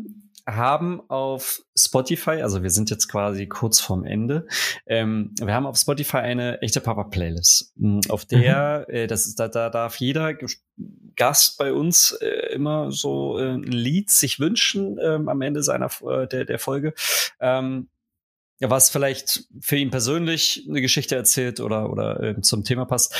[0.49, 4.47] haben auf Spotify, also wir sind jetzt quasi kurz vorm Ende,
[4.87, 8.95] ähm, wir haben auf Spotify eine echte Papa-Playlist, hm, auf der, mhm.
[8.95, 10.35] äh, das ist, da, da darf jeder
[11.16, 15.91] Gast bei uns äh, immer so äh, ein Lied sich wünschen ähm, am Ende seiner
[16.07, 16.95] äh, der, der Folge.
[17.41, 17.89] Ähm,
[18.61, 23.15] was vielleicht für ihn persönlich eine Geschichte erzählt oder, oder äh, zum Thema passt.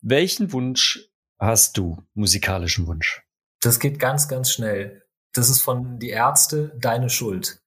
[0.00, 1.08] Welchen Wunsch
[1.38, 3.22] hast du, musikalischen Wunsch?
[3.60, 5.02] Das geht ganz, ganz schnell.
[5.32, 7.62] Das ist von Die Ärzte deine Schuld.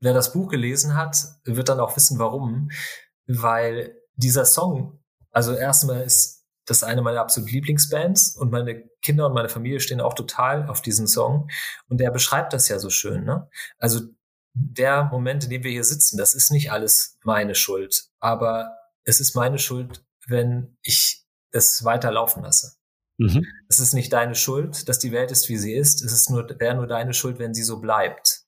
[0.00, 2.70] Wer das Buch gelesen hat, wird dann auch wissen, warum.
[3.26, 9.34] Weil dieser Song, also erstmal ist das eine meiner absoluten Lieblingsbands und meine Kinder und
[9.34, 11.48] meine Familie stehen auch total auf diesen Song.
[11.88, 13.24] Und er beschreibt das ja so schön.
[13.24, 13.48] Ne?
[13.78, 14.00] Also
[14.58, 19.20] der Moment, in dem wir hier sitzen, das ist nicht alles meine Schuld, aber es
[19.20, 22.76] ist meine Schuld, wenn ich es weiterlaufen lasse.
[23.18, 23.46] Mhm.
[23.68, 26.02] Es ist nicht deine Schuld, dass die Welt ist, wie sie ist.
[26.02, 28.45] Es ist nur, wäre nur deine Schuld, wenn sie so bleibt.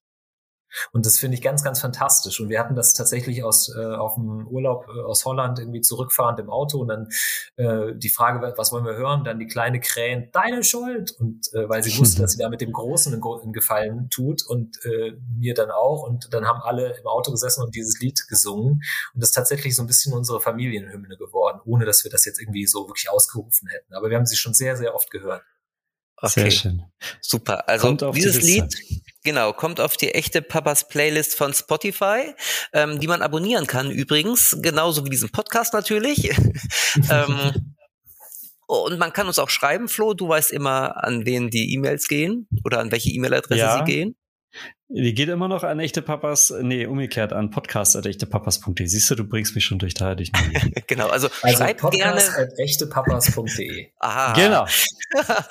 [0.93, 2.41] Und das finde ich ganz, ganz fantastisch.
[2.41, 6.41] Und wir hatten das tatsächlich aus äh, auf dem Urlaub äh, aus Holland irgendwie zurückfahrend
[6.41, 7.09] im Auto und dann
[7.57, 9.25] äh, die Frage, was wollen wir hören?
[9.25, 11.13] Dann die kleine Krähen, deine Schuld.
[11.19, 14.79] Und äh, weil sie wusste, dass sie da mit dem Großen einen Gefallen tut und
[14.85, 16.03] äh, mir dann auch.
[16.03, 18.83] Und dann haben alle im Auto gesessen und dieses Lied gesungen.
[19.15, 22.41] Und das ist tatsächlich so ein bisschen unsere Familienhymne geworden, ohne dass wir das jetzt
[22.41, 23.95] irgendwie so wirklich ausgerufen hätten.
[23.95, 25.43] Aber wir haben sie schon sehr, sehr oft gehört.
[26.21, 26.41] Okay.
[26.41, 26.83] Sehr schön.
[27.21, 27.69] Super.
[27.69, 28.75] Also dieses Lied,
[29.23, 32.35] genau, kommt auf die echte Papas Playlist von Spotify,
[32.73, 36.31] ähm, die man abonnieren kann übrigens, genauso wie diesen Podcast natürlich.
[37.11, 37.75] ähm,
[38.67, 42.49] und man kann uns auch schreiben, Flo, du weißt immer, an wen die E-Mails gehen
[42.65, 43.79] oder an welche E-Mail-Adresse ja.
[43.79, 44.17] sie gehen.
[44.91, 48.87] Die geht immer noch an echte Papas, nee, umgekehrt an podcast.echtepapas.de.
[48.87, 50.33] Siehst du, du bringst mich schon durch da durch.
[50.87, 52.53] genau, also, also schreibt podcast gerne.
[52.57, 53.91] echtepapas.de.
[53.99, 54.33] Aha.
[54.33, 54.67] Genau.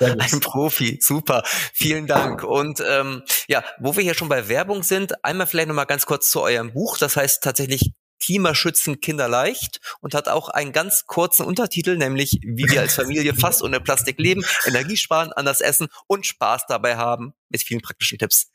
[0.00, 1.42] Ein Profi, super.
[1.46, 2.42] Vielen Dank.
[2.42, 6.30] Und ähm, ja, wo wir hier schon bei Werbung sind, einmal vielleicht nochmal ganz kurz
[6.30, 6.98] zu eurem Buch.
[6.98, 12.80] Das heißt tatsächlich Klimaschützen kinderleicht und hat auch einen ganz kurzen Untertitel, nämlich wie wir
[12.80, 17.62] als Familie fast ohne Plastik leben, Energie sparen, anders essen und Spaß dabei haben, mit
[17.62, 18.50] vielen praktischen Tipps.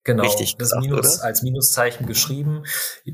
[0.04, 1.26] Genau, Richtig das gesagt, Minus oder?
[1.26, 2.64] als Minuszeichen geschrieben,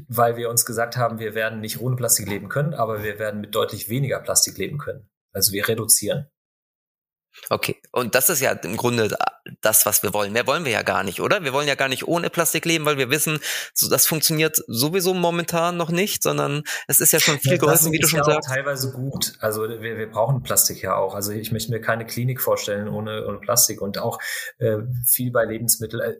[0.07, 3.41] weil wir uns gesagt haben, wir werden nicht ohne Plastik leben können, aber wir werden
[3.41, 5.07] mit deutlich weniger Plastik leben können.
[5.31, 6.27] Also wir reduzieren.
[7.49, 9.15] Okay, und das ist ja im Grunde
[9.61, 10.33] das, was wir wollen.
[10.33, 11.43] Mehr wollen wir ja gar nicht, oder?
[11.43, 13.39] Wir wollen ja gar nicht ohne Plastik leben, weil wir wissen,
[13.89, 17.99] das funktioniert sowieso momentan noch nicht, sondern es ist ja schon viel ja, geholfen, wie
[17.99, 18.49] du schon ja sagst.
[18.49, 19.33] teilweise gut.
[19.39, 21.15] Also wir, wir brauchen Plastik ja auch.
[21.15, 24.19] Also ich möchte mir keine Klinik vorstellen ohne, ohne Plastik und auch
[24.57, 26.17] äh, viel bei Lebensmitteln.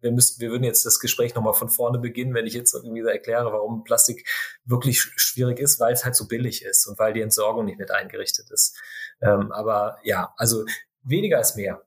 [0.00, 3.00] Wir müssten, wir würden jetzt das Gespräch nochmal von vorne beginnen, wenn ich jetzt irgendwie
[3.00, 4.28] erkläre, warum Plastik
[4.64, 7.90] wirklich schwierig ist, weil es halt so billig ist und weil die Entsorgung nicht mit
[7.90, 8.78] eingerichtet ist.
[9.20, 10.64] Ähm, aber ja, also
[11.02, 11.82] weniger ist mehr.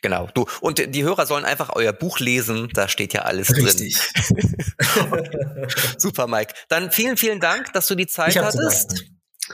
[0.00, 0.46] Genau, du.
[0.60, 3.96] Und die Hörer sollen einfach euer Buch lesen, da steht ja alles Richtig.
[4.28, 4.56] drin.
[5.98, 6.54] Super, Mike.
[6.68, 9.04] Dann vielen, vielen Dank, dass du die Zeit hattest.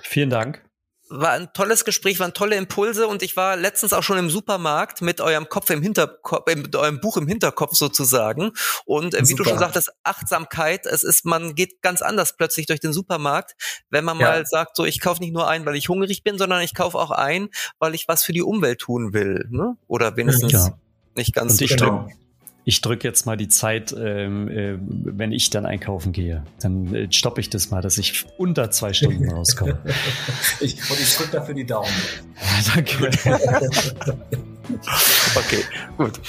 [0.03, 0.63] Vielen Dank
[1.09, 5.03] war ein tolles Gespräch, waren tolle Impulse und ich war letztens auch schon im Supermarkt
[5.03, 8.53] mit eurem Kopf im Hinterkopf, mit eurem Buch im Hinterkopf sozusagen.
[8.87, 9.45] Und äh, wie Super.
[9.45, 13.55] du schon sagtest, Achtsamkeit, es ist, man geht ganz anders plötzlich durch den Supermarkt,
[13.91, 14.29] wenn man ja.
[14.29, 16.99] mal sagt, so ich kaufe nicht nur ein, weil ich hungrig bin, sondern ich kaufe
[16.99, 17.49] auch ein,
[17.79, 19.47] weil ich was für die Umwelt tun will.
[19.51, 19.77] Ne?
[19.87, 20.79] Oder wenigstens ja.
[21.15, 22.09] nicht ganz und so genau
[22.65, 26.45] ich drücke jetzt mal die Zeit, ähm, äh, wenn ich dann einkaufen gehe.
[26.61, 29.79] Dann äh, stoppe ich das mal, dass ich unter zwei Stunden rauskomme.
[30.61, 31.93] ich, und ich drücke dafür die Daumen.
[32.75, 33.07] danke.
[35.37, 35.65] okay,
[35.99, 36.21] gut.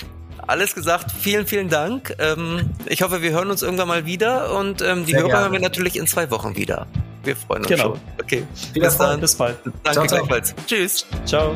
[0.48, 2.14] Alles gesagt, vielen, vielen Dank.
[2.20, 5.44] Ähm, ich hoffe, wir hören uns irgendwann mal wieder und ähm, die Sehr Hörer gerne.
[5.44, 6.86] hören wir natürlich in zwei Wochen wieder.
[7.24, 7.84] Wir freuen uns genau.
[7.84, 8.00] schon.
[8.22, 9.20] Okay, bis dann.
[9.22, 9.58] Bis bald.
[9.64, 10.18] Danke ciao, ciao.
[10.20, 10.54] gleichfalls.
[10.68, 11.06] Tschüss.
[11.26, 11.56] Ciao.